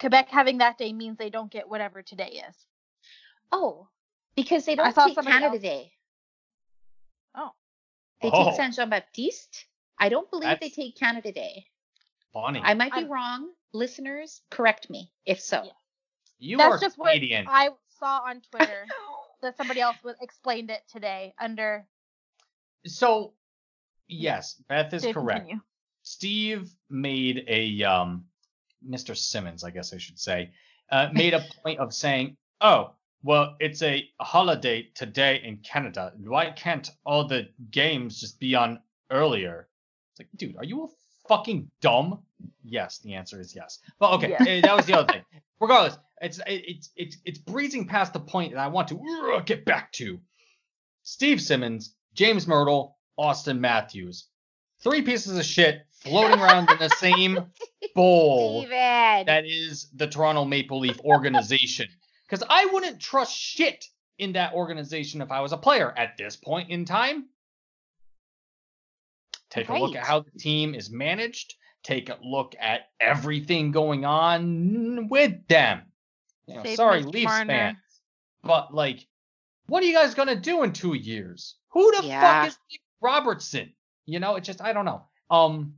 Quebec 0.00 0.28
having 0.30 0.58
that 0.58 0.78
day 0.78 0.92
means 0.92 1.18
they 1.18 1.30
don't 1.30 1.50
get 1.50 1.68
whatever 1.68 2.02
today 2.02 2.42
is. 2.48 2.56
Oh, 3.52 3.88
because 4.36 4.64
they 4.64 4.74
don't 4.74 4.94
saw 4.94 5.06
take 5.06 5.16
Canada 5.22 5.46
else- 5.54 5.62
Day. 5.62 5.92
Oh, 7.34 7.50
They 8.20 8.30
Oh. 8.32 8.44
take 8.46 8.54
Saint 8.56 8.74
Jean 8.74 8.90
Baptiste. 8.90 9.66
I 9.98 10.08
don't 10.08 10.30
believe 10.30 10.60
they 10.60 10.70
take 10.70 10.96
Canada 10.96 11.32
Day. 11.32 11.66
Bonnie, 12.32 12.60
I 12.62 12.74
might 12.74 12.92
be 12.92 12.98
I'm- 12.98 13.08
wrong. 13.10 13.52
Listeners, 13.72 14.40
correct 14.50 14.88
me 14.88 15.12
if 15.26 15.40
so. 15.40 15.62
Yeah. 15.64 15.72
you 16.38 16.56
that's 16.56 16.74
are 16.76 16.78
just 16.78 16.96
what 16.96 17.10
I 17.48 17.70
saw 17.98 18.20
on 18.24 18.40
Twitter 18.50 18.86
that 19.42 19.56
somebody 19.56 19.80
else 19.80 19.96
was 20.02 20.16
explained 20.20 20.70
it 20.70 20.82
today 20.88 21.34
under. 21.38 21.86
So, 22.86 23.34
yes, 24.06 24.54
Beth 24.68 24.94
is 24.94 25.02
Dave, 25.02 25.14
correct. 25.14 25.40
continue. 25.40 25.60
Steve 26.08 26.70
made 26.88 27.44
a 27.48 27.82
um, 27.84 28.24
Mr. 28.88 29.14
Simmons, 29.14 29.62
I 29.62 29.70
guess 29.70 29.92
I 29.92 29.98
should 29.98 30.18
say, 30.18 30.50
uh, 30.90 31.08
made 31.12 31.34
a 31.34 31.44
point 31.62 31.80
of 31.80 31.92
saying, 31.92 32.36
"Oh, 32.62 32.92
well, 33.22 33.56
it's 33.60 33.82
a 33.82 34.08
holiday 34.18 34.88
today 34.94 35.42
in 35.44 35.58
Canada. 35.58 36.14
Why 36.16 36.50
can't 36.50 36.90
all 37.04 37.26
the 37.28 37.48
games 37.70 38.18
just 38.20 38.40
be 38.40 38.54
on 38.54 38.80
earlier?" 39.10 39.68
It's 40.12 40.20
like, 40.20 40.28
dude, 40.34 40.56
are 40.56 40.64
you 40.64 40.84
a 40.84 40.88
fucking 41.28 41.70
dumb? 41.82 42.22
Yes, 42.64 43.00
the 43.00 43.12
answer 43.12 43.38
is 43.38 43.54
yes. 43.54 43.78
But 44.00 44.12
okay, 44.14 44.30
Yeah. 44.30 44.44
eh, 44.48 44.60
that 44.62 44.76
was 44.76 44.86
the 44.86 44.94
other 44.98 45.12
thing. 45.12 45.24
Regardless, 45.60 45.98
it's 46.22 46.40
it's 46.46 46.88
it's 46.96 47.18
it's 47.26 47.38
breezing 47.38 47.86
past 47.86 48.14
the 48.14 48.20
point 48.20 48.54
that 48.54 48.60
I 48.60 48.68
want 48.68 48.88
to 48.88 48.98
uh, 49.36 49.40
get 49.40 49.66
back 49.66 49.92
to. 50.00 50.18
Steve 51.02 51.42
Simmons, 51.42 51.94
James 52.14 52.46
Mirtle, 52.46 52.94
Auston 53.18 53.58
Matthews. 53.58 54.26
Three 54.80 55.02
pieces 55.02 55.36
of 55.36 55.44
shit 55.44 55.80
floating 56.00 56.38
around 56.40 56.70
in 56.70 56.78
the 56.78 56.88
same 56.96 57.46
bowl 57.94 58.62
David. 58.62 59.26
that 59.28 59.44
is 59.46 59.88
the 59.94 60.06
Toronto 60.06 60.44
Maple 60.44 60.80
Leaf 60.80 60.98
organization. 61.00 61.88
Because 62.28 62.44
I 62.50 62.66
wouldn't 62.66 63.00
trust 63.00 63.34
shit 63.34 63.86
in 64.18 64.34
that 64.34 64.52
organization 64.52 65.22
if 65.22 65.30
I 65.30 65.40
was 65.40 65.52
a 65.52 65.56
player 65.56 65.90
at 65.96 66.18
this 66.18 66.36
point 66.36 66.68
in 66.68 66.84
time. 66.84 67.24
Take 69.48 69.70
a 69.70 69.78
look 69.78 69.96
at 69.96 70.04
how 70.04 70.20
the 70.20 70.30
team 70.38 70.74
is 70.74 70.90
managed. 70.90 71.54
Take 71.82 72.10
a 72.10 72.18
look 72.22 72.54
at 72.60 72.90
everything 73.00 73.70
going 73.70 74.04
on 74.04 75.08
with 75.08 75.46
them. 75.48 75.82
You 76.46 76.56
know, 76.56 76.74
sorry, 76.74 77.02
Leafs 77.02 77.32
fans, 77.44 77.78
but 78.42 78.74
like, 78.74 79.06
what 79.68 79.82
are 79.82 79.86
you 79.86 79.94
guys 79.94 80.14
gonna 80.14 80.36
do 80.36 80.64
in 80.64 80.74
two 80.74 80.92
years? 80.94 81.56
Who 81.70 81.96
the 81.96 82.06
Yeah. 82.06 82.20
fuck 82.42 82.48
is 82.48 82.58
Nick 82.70 82.82
Robertson? 83.00 83.72
You 84.04 84.20
know, 84.20 84.36
it 84.36 84.44
just 84.44 84.60
I 84.60 84.74
don't 84.74 84.84
know. 84.84 85.04
Um, 85.30 85.76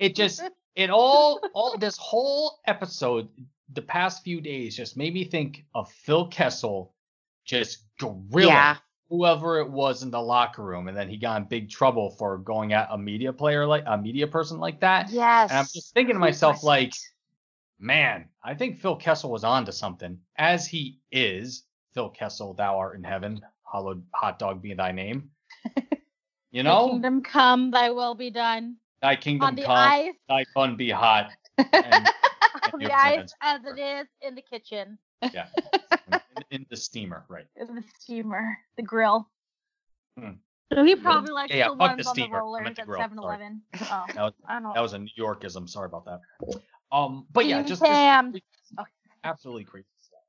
it 0.00 0.16
just 0.16 0.42
it 0.74 0.90
all 0.90 1.40
all 1.54 1.78
this 1.78 1.96
whole 1.96 2.58
episode 2.66 3.28
the 3.72 3.82
past 3.82 4.24
few 4.24 4.40
days 4.40 4.76
just 4.76 4.96
made 4.96 5.14
me 5.14 5.22
think 5.24 5.64
of 5.76 5.88
Phil 5.92 6.26
Kessel 6.26 6.92
just 7.44 7.84
grilling 7.98 8.48
Yeah. 8.48 8.76
whoever 9.08 9.60
it 9.60 9.70
was 9.70 10.02
in 10.02 10.10
the 10.10 10.20
locker 10.20 10.62
room 10.64 10.88
and 10.88 10.96
then 10.96 11.08
he 11.08 11.16
got 11.16 11.40
in 11.40 11.48
big 11.48 11.70
trouble 11.70 12.10
for 12.10 12.38
going 12.38 12.72
at 12.72 12.88
a 12.90 12.98
media 12.98 13.32
player 13.32 13.66
like 13.66 13.84
a 13.86 13.96
media 13.98 14.26
person 14.26 14.58
like 14.58 14.80
that 14.80 15.10
Yes. 15.10 15.50
and 15.50 15.58
i'm 15.58 15.64
just 15.66 15.92
thinking 15.94 16.14
to 16.14 16.20
myself 16.20 16.62
like 16.62 16.92
man 17.78 18.28
i 18.44 18.54
think 18.54 18.78
phil 18.78 18.94
kessel 18.96 19.30
was 19.30 19.42
onto 19.44 19.72
something 19.72 20.18
as 20.36 20.66
he 20.66 20.98
is 21.10 21.64
phil 21.92 22.10
kessel 22.10 22.54
thou 22.54 22.78
art 22.78 22.96
in 22.96 23.02
heaven 23.02 23.40
hallowed 23.70 24.02
hot 24.14 24.38
dog 24.38 24.62
be 24.62 24.74
thy 24.74 24.92
name 24.92 25.30
you 26.50 26.62
know 26.62 26.90
kingdom 26.90 27.22
come, 27.22 27.70
thy 27.70 27.90
will 27.90 28.14
be 28.14 28.30
done. 28.30 28.76
Thy 29.02 29.16
kingdom 29.16 29.48
On 29.48 29.54
the 29.54 29.62
come 29.62 29.76
ice, 29.76 30.14
thy 30.28 30.44
fun 30.54 30.76
be 30.76 30.90
hot 30.90 31.30
and 31.58 31.68
on 32.72 32.78
the 32.78 32.90
have 32.90 32.92
ice 32.92 33.34
that. 33.40 33.60
as 33.66 33.76
it 33.76 33.80
is 33.80 34.06
in 34.22 34.34
the 34.34 34.42
kitchen, 34.42 34.98
yeah 35.32 35.46
in, 36.36 36.44
in 36.50 36.66
the 36.70 36.76
steamer 36.76 37.24
right 37.28 37.46
in 37.56 37.74
the 37.74 37.84
steamer, 37.98 38.58
the 38.76 38.82
grill. 38.82 39.28
Hmm. 40.18 40.32
So 40.72 40.84
he 40.84 40.94
probably 40.96 41.32
likes 41.32 41.50
Yeah, 41.50 41.56
yeah, 41.56 41.64
the 41.64 41.70
fuck 41.70 41.80
ones 41.80 42.04
the 42.04 42.08
on 42.10 42.14
the 42.16 42.22
steamer. 42.22 42.36
I 42.36 42.40
rollers 42.40 42.64
meant 42.64 42.76
the 42.76 42.82
at 42.82 42.88
grill, 42.88 43.00
7-Eleven. 43.00 43.62
Oh, 43.90 44.04
that 44.14 44.22
was, 44.22 44.32
I 44.48 44.60
don't 44.60 44.74
that 44.74 44.80
was 44.80 44.92
a 44.92 44.98
new 44.98 45.08
yorkism 45.18 45.68
sorry 45.68 45.86
about 45.86 46.04
that 46.04 46.20
um 46.92 47.26
but 47.32 47.46
yeah 47.46 47.62
just, 47.62 47.80
just 47.80 47.90
Sam. 47.92 48.28
Okay. 48.78 48.90
absolutely 49.24 49.64
crazy 49.64 49.86
stuff 50.00 50.20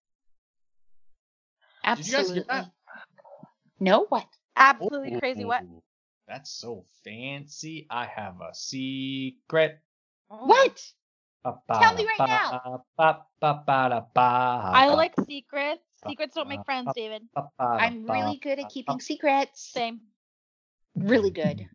Did 1.97 2.07
you 2.07 2.13
Absolutely. 2.15 2.35
guys 2.35 2.39
get 2.39 2.47
that? 2.47 2.71
No, 3.79 4.05
what? 4.09 4.27
Absolutely 4.55 5.17
crazy. 5.19 5.43
What? 5.43 5.63
Ooh, 6.31 6.33
That's 6.33 6.51
so 6.51 6.85
fancy. 7.03 7.87
I 7.89 8.05
have 8.05 8.35
a 8.41 8.53
secret. 8.53 9.79
What? 10.29 10.81
Tell 11.43 11.95
me 11.95 12.05
right 12.05 12.27
now. 12.27 12.83
I 14.73 14.87
like 14.89 15.13
secrets. 15.27 15.81
Secrets 16.07 16.35
don't 16.35 16.47
make 16.47 16.63
friends, 16.65 16.89
David. 16.95 17.23
I'm 17.59 18.05
really 18.05 18.37
good 18.37 18.59
at 18.59 18.69
keeping 18.69 18.99
secrets. 18.99 19.71
Same. 19.73 20.01
Really 20.95 21.31
good. 21.31 21.67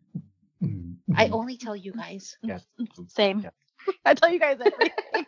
I 1.15 1.27
only 1.29 1.57
tell 1.57 1.75
you 1.75 1.91
guys. 1.93 2.37
Yes. 2.43 2.65
Same. 3.07 3.39
Yes. 3.41 3.53
I 4.05 4.13
tell 4.13 4.31
you 4.31 4.39
guys 4.39 4.57
everything. 4.59 4.91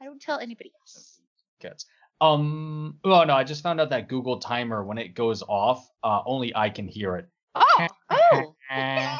I 0.00 0.04
don't 0.04 0.20
tell 0.20 0.38
anybody 0.38 0.72
else. 0.80 1.20
Kids. 1.60 1.86
Um. 2.20 2.98
Oh 3.04 3.24
no! 3.24 3.34
I 3.34 3.44
just 3.44 3.62
found 3.62 3.80
out 3.80 3.90
that 3.90 4.08
Google 4.08 4.38
Timer, 4.38 4.84
when 4.84 4.98
it 4.98 5.14
goes 5.14 5.42
off, 5.42 5.88
uh, 6.02 6.20
only 6.26 6.54
I 6.54 6.70
can 6.70 6.88
hear 6.88 7.16
it. 7.16 7.28
Oh. 7.58 7.86
Oh. 8.10 8.54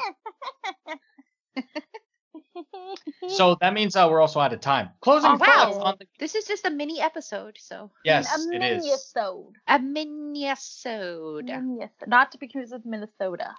so 3.28 3.56
that 3.60 3.74
means 3.74 3.96
uh, 3.96 4.06
we're 4.10 4.20
also 4.20 4.40
out 4.40 4.52
of 4.52 4.60
time. 4.60 4.90
Closing 5.00 5.30
Oh, 5.32 5.38
thoughts 5.38 5.76
wow. 5.76 5.82
on 5.82 5.96
the. 5.98 6.06
This 6.18 6.34
is 6.34 6.44
just 6.44 6.64
a 6.66 6.70
mini 6.70 7.00
episode, 7.00 7.56
so 7.60 7.90
Yes, 8.04 8.26
a 8.30 8.54
it 8.54 8.62
is. 8.62 8.84
Minnesota. 8.84 9.50
a 9.66 9.78
mini 9.78 10.46
episode. 10.46 11.46
Minnesota. 11.46 11.90
Not 12.06 12.32
to 12.32 12.38
be 12.38 12.48
confused 12.48 12.72
with 12.72 12.86
Minnesota, 12.86 13.54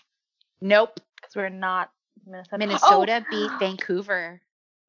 Nope. 0.61 0.99
because 1.15 1.35
we're 1.35 1.49
not 1.49 1.89
Minnesota. 2.25 2.57
Minnesota 2.57 3.25
Oh, 3.25 3.27
beat 3.31 3.51
Vancouver. 3.59 4.41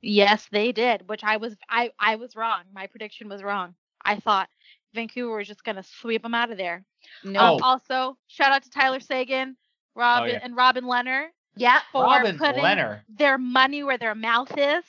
Yes, 0.02 0.48
they 0.50 0.72
did, 0.72 1.08
which 1.08 1.22
I 1.24 1.36
was 1.36 1.56
I 1.68 1.90
I 1.98 2.16
was 2.16 2.36
wrong. 2.36 2.62
My 2.72 2.86
prediction 2.86 3.28
was 3.28 3.42
wrong. 3.42 3.74
I 4.04 4.16
thought 4.16 4.48
Vancouver 4.94 5.36
was 5.36 5.46
just 5.46 5.64
gonna 5.64 5.82
sweep 5.82 6.22
them 6.22 6.34
out 6.34 6.50
of 6.50 6.56
there. 6.58 6.84
No. 7.22 7.40
Oh. 7.40 7.54
Um, 7.56 7.62
also, 7.62 8.16
shout 8.28 8.50
out 8.52 8.62
to 8.62 8.70
Tyler 8.70 9.00
Seguin, 9.00 9.56
Robin 9.94 10.30
yeah. 10.30 10.40
and 10.42 10.56
Robin 10.56 10.84
Lehner 10.84 11.26
Yeah. 11.56 11.80
for 11.92 12.04
Robin 12.04 12.38
putting 12.38 12.62
Lehner, 12.62 13.00
their 13.08 13.38
money 13.38 13.82
where 13.82 13.98
their 13.98 14.14
mouth 14.14 14.50
is. 14.56 14.84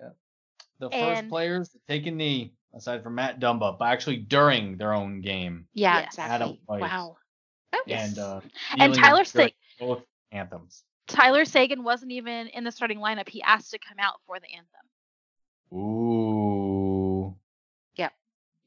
Yeah. 0.00 0.08
The 0.78 0.90
first 0.90 1.28
players 1.28 1.68
to 1.70 1.78
take 1.88 2.06
a 2.06 2.10
knee, 2.10 2.54
aside 2.74 3.02
from 3.02 3.16
Matt 3.16 3.40
Dumba, 3.40 3.78
but 3.78 3.84
actually 3.86 4.16
during 4.18 4.76
their 4.76 4.92
own 4.92 5.20
game. 5.20 5.66
Yeah, 5.74 6.00
Yes. 6.00 6.06
Exactly. 6.14 6.60
Wow. 6.68 7.16
Oh, 7.72 7.82
yes. 7.86 8.08
And 8.08 8.18
uh, 8.18 8.40
And 8.78 8.94
Tyler 8.94 9.24
during 9.24 9.50
Sa- 9.78 9.84
both 9.84 10.02
anthems. 10.30 10.84
Tyler 11.06 11.44
Seguin 11.44 11.84
wasn't 11.84 12.12
even 12.12 12.48
in 12.48 12.64
the 12.64 12.72
starting 12.72 12.98
lineup. 12.98 13.28
He 13.28 13.42
asked 13.42 13.72
to 13.72 13.78
come 13.78 13.98
out 13.98 14.20
for 14.26 14.38
the 14.40 14.46
anthem. 14.52 15.78
Ooh. 15.78 17.34
Yep. 17.96 18.12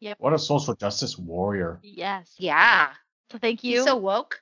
Yep. 0.01 0.17
What 0.19 0.33
a 0.33 0.39
social 0.39 0.75
justice 0.75 1.17
warrior. 1.17 1.79
Yes. 1.81 2.33
yeah. 2.37 2.89
So 3.31 3.37
thank 3.39 3.63
you. 3.63 3.77
He's 3.77 3.85
so 3.85 3.95
woke. 3.95 4.41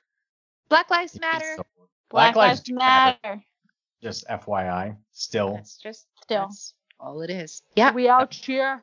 Black 0.68 0.90
Lives 0.90 1.18
Matter. 1.20 1.54
so- 1.56 1.62
Black, 2.08 2.34
Black 2.34 2.36
Lives 2.36 2.60
Lives 2.60 2.70
matter. 2.72 3.18
Matter. 3.24 3.44
Just 4.02 4.26
FYI. 4.28 4.96
Still. 5.12 5.54
That's 5.54 5.76
just 5.78 6.06
Still. 6.22 6.42
that's 6.42 6.74
all 7.00 7.22
it 7.22 7.30
is. 7.30 7.62
Yeah. 7.74 7.92
We 7.92 8.08
out 8.08 8.32
here. 8.34 8.82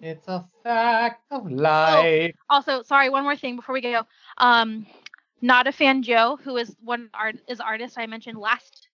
It's 0.00 0.28
a 0.28 0.44
fact 0.62 1.22
of 1.30 1.50
life. 1.50 2.34
Also, 2.50 2.82
sorry, 2.82 3.08
one 3.08 3.22
more 3.22 3.36
thing 3.36 3.56
before 3.56 3.72
we 3.72 3.80
go. 3.80 4.02
Um, 4.36 4.86
not 5.40 5.66
a 5.66 5.72
fan 5.72 6.02
Joe, 6.02 6.38
who 6.42 6.56
is 6.58 6.74
one 6.82 7.08
art 7.14 7.36
is 7.48 7.60
artist 7.60 7.98
I 7.98 8.06
mentioned 8.06 8.38
last 8.38 8.88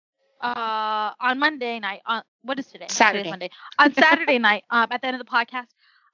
uh 0.41 1.11
on 1.19 1.39
Monday 1.39 1.79
night. 1.79 2.01
On 2.05 2.21
what 2.41 2.59
is 2.59 2.67
today? 2.67 2.85
Today's 2.85 2.97
Saturday. 2.97 3.29
Monday. 3.29 3.49
On 3.79 3.93
Saturday 3.93 4.37
night, 4.49 4.63
um, 4.69 4.87
at 4.91 5.01
the 5.01 5.07
end 5.07 5.19
of 5.19 5.25
the 5.25 5.31
podcast, 5.31 5.67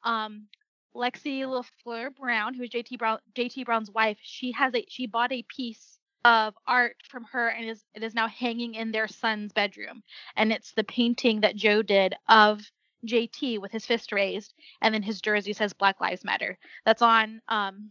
um, 0.04 0.48
Lexi 0.96 1.42
LaFleur 1.44 2.16
Brown, 2.16 2.54
who 2.54 2.64
is 2.64 2.70
JT 2.70 2.98
Brown 3.00 3.20
JT 3.36 3.66
Brown's 3.66 3.92
wife, 3.92 4.18
she 4.22 4.52
has 4.54 4.74
a 4.76 4.86
she 4.90 5.08
bought 5.08 5.32
a 5.32 5.44
piece 5.44 6.00
of 6.26 6.54
art 6.68 6.96
from 7.10 7.26
her 7.26 7.50
and 7.50 7.70
is 7.70 7.84
it 7.96 8.04
is 8.04 8.14
now 8.16 8.28
hanging 8.28 8.76
in 8.76 8.92
their 8.92 9.08
son's 9.08 9.52
bedroom. 9.54 10.04
And 10.36 10.52
it's 10.54 10.72
the 10.74 10.84
painting 10.84 11.42
that 11.42 11.56
Joe 11.56 11.82
did 11.82 12.16
of 12.30 12.62
JT 13.06 13.60
with 13.60 13.72
his 13.72 13.86
fist 13.86 14.12
raised, 14.12 14.54
and 14.82 14.94
then 14.94 15.02
his 15.04 15.20
jersey 15.22 15.54
says 15.54 15.74
Black 15.74 16.00
Lives 16.00 16.24
Matter. 16.24 16.58
That's 16.86 17.02
on 17.02 17.42
um 17.48 17.90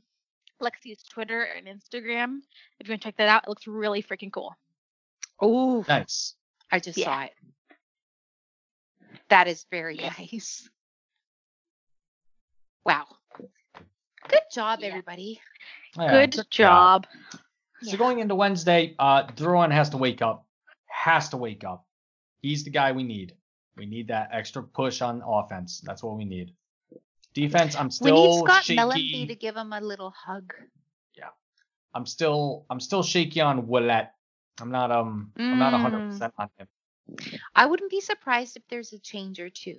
Lexi's 0.62 1.02
Twitter 1.02 1.42
and 1.42 1.66
Instagram. 1.66 2.38
If 2.78 2.86
you 2.88 2.92
want 2.92 3.02
to 3.02 3.08
check 3.08 3.16
that 3.16 3.28
out, 3.28 3.42
it 3.44 3.48
looks 3.48 3.66
really 3.66 4.02
freaking 4.02 4.32
cool. 4.32 4.56
Oh, 5.40 5.84
Nice. 5.88 6.34
I 6.70 6.78
just 6.78 6.98
Yeah. 6.98 7.04
saw 7.06 7.22
it. 7.24 7.32
That 9.28 9.48
is 9.48 9.66
very 9.70 9.96
Yeah. 9.96 10.14
nice. 10.18 10.68
Wow. 12.84 13.06
Good 14.28 14.40
job, 14.52 14.80
Yeah. 14.80 14.88
everybody. 14.88 15.40
Yeah, 15.96 16.26
Good 16.26 16.46
job. 16.50 17.06
So 17.82 17.96
going 17.96 18.20
into 18.20 18.34
Wednesday, 18.34 18.94
uh, 18.98 19.24
Drouin 19.26 19.72
has 19.72 19.90
to 19.90 19.96
wake 19.96 20.22
up. 20.22 20.46
Has 20.86 21.28
to 21.30 21.36
wake 21.36 21.64
up. 21.64 21.84
He's 22.40 22.64
the 22.64 22.70
guy 22.70 22.92
we 22.92 23.02
need. 23.02 23.34
We 23.76 23.86
need 23.86 24.08
that 24.08 24.30
extra 24.32 24.62
push 24.62 25.02
on 25.02 25.22
offense. 25.26 25.80
That's 25.84 26.02
what 26.02 26.16
we 26.16 26.24
need. 26.24 26.52
Defense, 27.34 27.74
I'm 27.76 27.90
still. 27.90 28.14
we 28.14 28.32
still 28.32 28.44
need 28.44 28.50
Scott 28.50 28.64
shaky. 28.64 28.80
Mellanby 28.80 29.28
to 29.28 29.34
give 29.36 29.56
him 29.56 29.72
a 29.72 29.80
little 29.80 30.10
hug. 30.10 30.52
Yeah, 31.16 31.30
I'm 31.94 32.06
still 32.06 32.66
I'm 32.70 32.80
still 32.80 33.02
shaky 33.02 33.40
on 33.40 33.66
Ouellet. 33.66 34.08
I'm 34.60 34.70
not 34.70 34.90
um 34.92 35.32
I'm 35.38 35.58
not 35.58 35.72
Mm. 35.72 35.82
100 35.82 36.00
percent 36.08 36.34
on 36.38 36.48
him. 36.58 36.68
I 37.54 37.66
wouldn't 37.66 37.90
be 37.90 38.00
surprised 38.00 38.56
if 38.56 38.62
there's 38.68 38.92
a 38.92 38.98
change 38.98 39.40
or 39.40 39.50
two. 39.50 39.78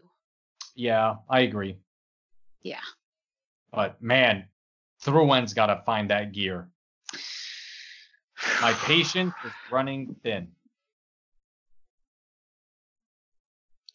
Yeah, 0.76 1.16
I 1.30 1.42
agree. 1.42 1.78
Yeah. 2.64 2.80
But 3.72 4.02
man, 4.02 4.48
Drouin's 5.04 5.54
got 5.54 5.68
to 5.68 5.82
find 5.86 6.10
that 6.10 6.32
gear. 6.32 6.70
My 8.62 8.74
patience 8.74 9.34
is 9.46 9.52
running 9.72 10.16
thin. 10.24 10.48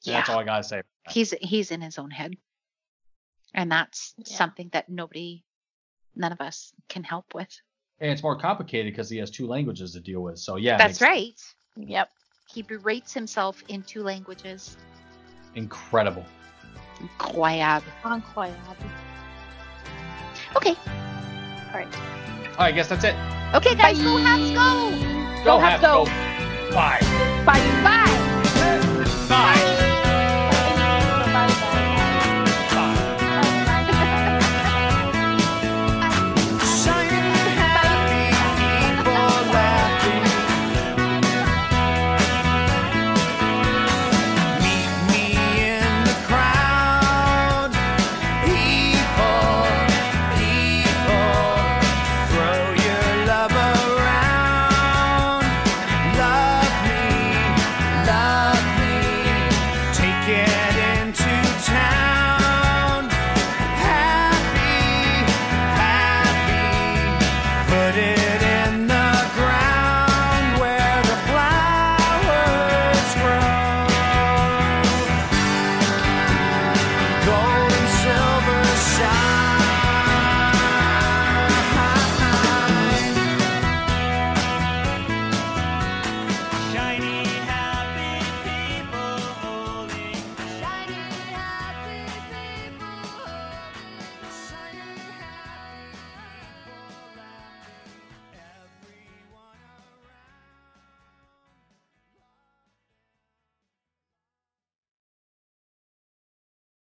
And 0.07 0.15
That's 0.15 0.29
all 0.31 0.39
I 0.39 0.45
gotta 0.45 0.63
say. 0.63 0.83
He's 1.11 1.33
he's 1.41 1.71
in 1.71 1.81
his 1.81 1.99
own 1.99 2.11
head. 2.11 2.35
And 3.55 3.71
that's 3.71 4.15
Yeah. 4.19 4.37
something 4.37 4.69
that 4.73 4.89
nobody 4.89 5.45
none 6.15 6.33
of 6.33 6.41
us 6.41 6.73
can 6.89 7.05
help 7.05 7.35
with. 7.35 7.49
And 8.01 8.11
it's 8.11 8.23
more 8.23 8.39
complicated 8.39 8.93
because 8.93 9.11
he 9.11 9.19
has 9.19 9.31
two 9.31 9.47
languages 9.47 9.93
to 9.95 10.01
deal 10.01 10.21
with. 10.21 10.39
So 10.39 10.57
yeah, 10.57 10.77
That's 10.79 11.01
makes- 11.01 11.11
right. 11.11 11.41
Yep. 11.89 12.11
He 12.53 12.63
berates 12.63 13.13
himself 13.13 13.63
in 13.69 13.83
two 13.83 14.03
languages. 14.03 14.77
Incredible. 15.55 16.25
Incroyable. 17.01 17.85
Incroyable. 18.05 18.87
Okay. 20.57 20.75
All 20.79 21.75
right. 21.75 21.87
All 21.97 22.65
right, 22.65 22.69
I 22.69 22.73
guess 22.73 22.89
that's 22.89 23.05
it. 23.05 23.15
Okay, 23.55 23.75
guys, 23.75 23.99
go 23.99 24.17
Habs, 24.17 24.55
go! 24.55 25.45
Go, 25.45 25.59
Habs, 25.59 25.79
Habs, 25.79 25.81
go. 25.81 26.05
go. 26.05 26.75
Bye. 26.75 27.01
Bye. 27.47 27.83
Bye. 27.83 28.18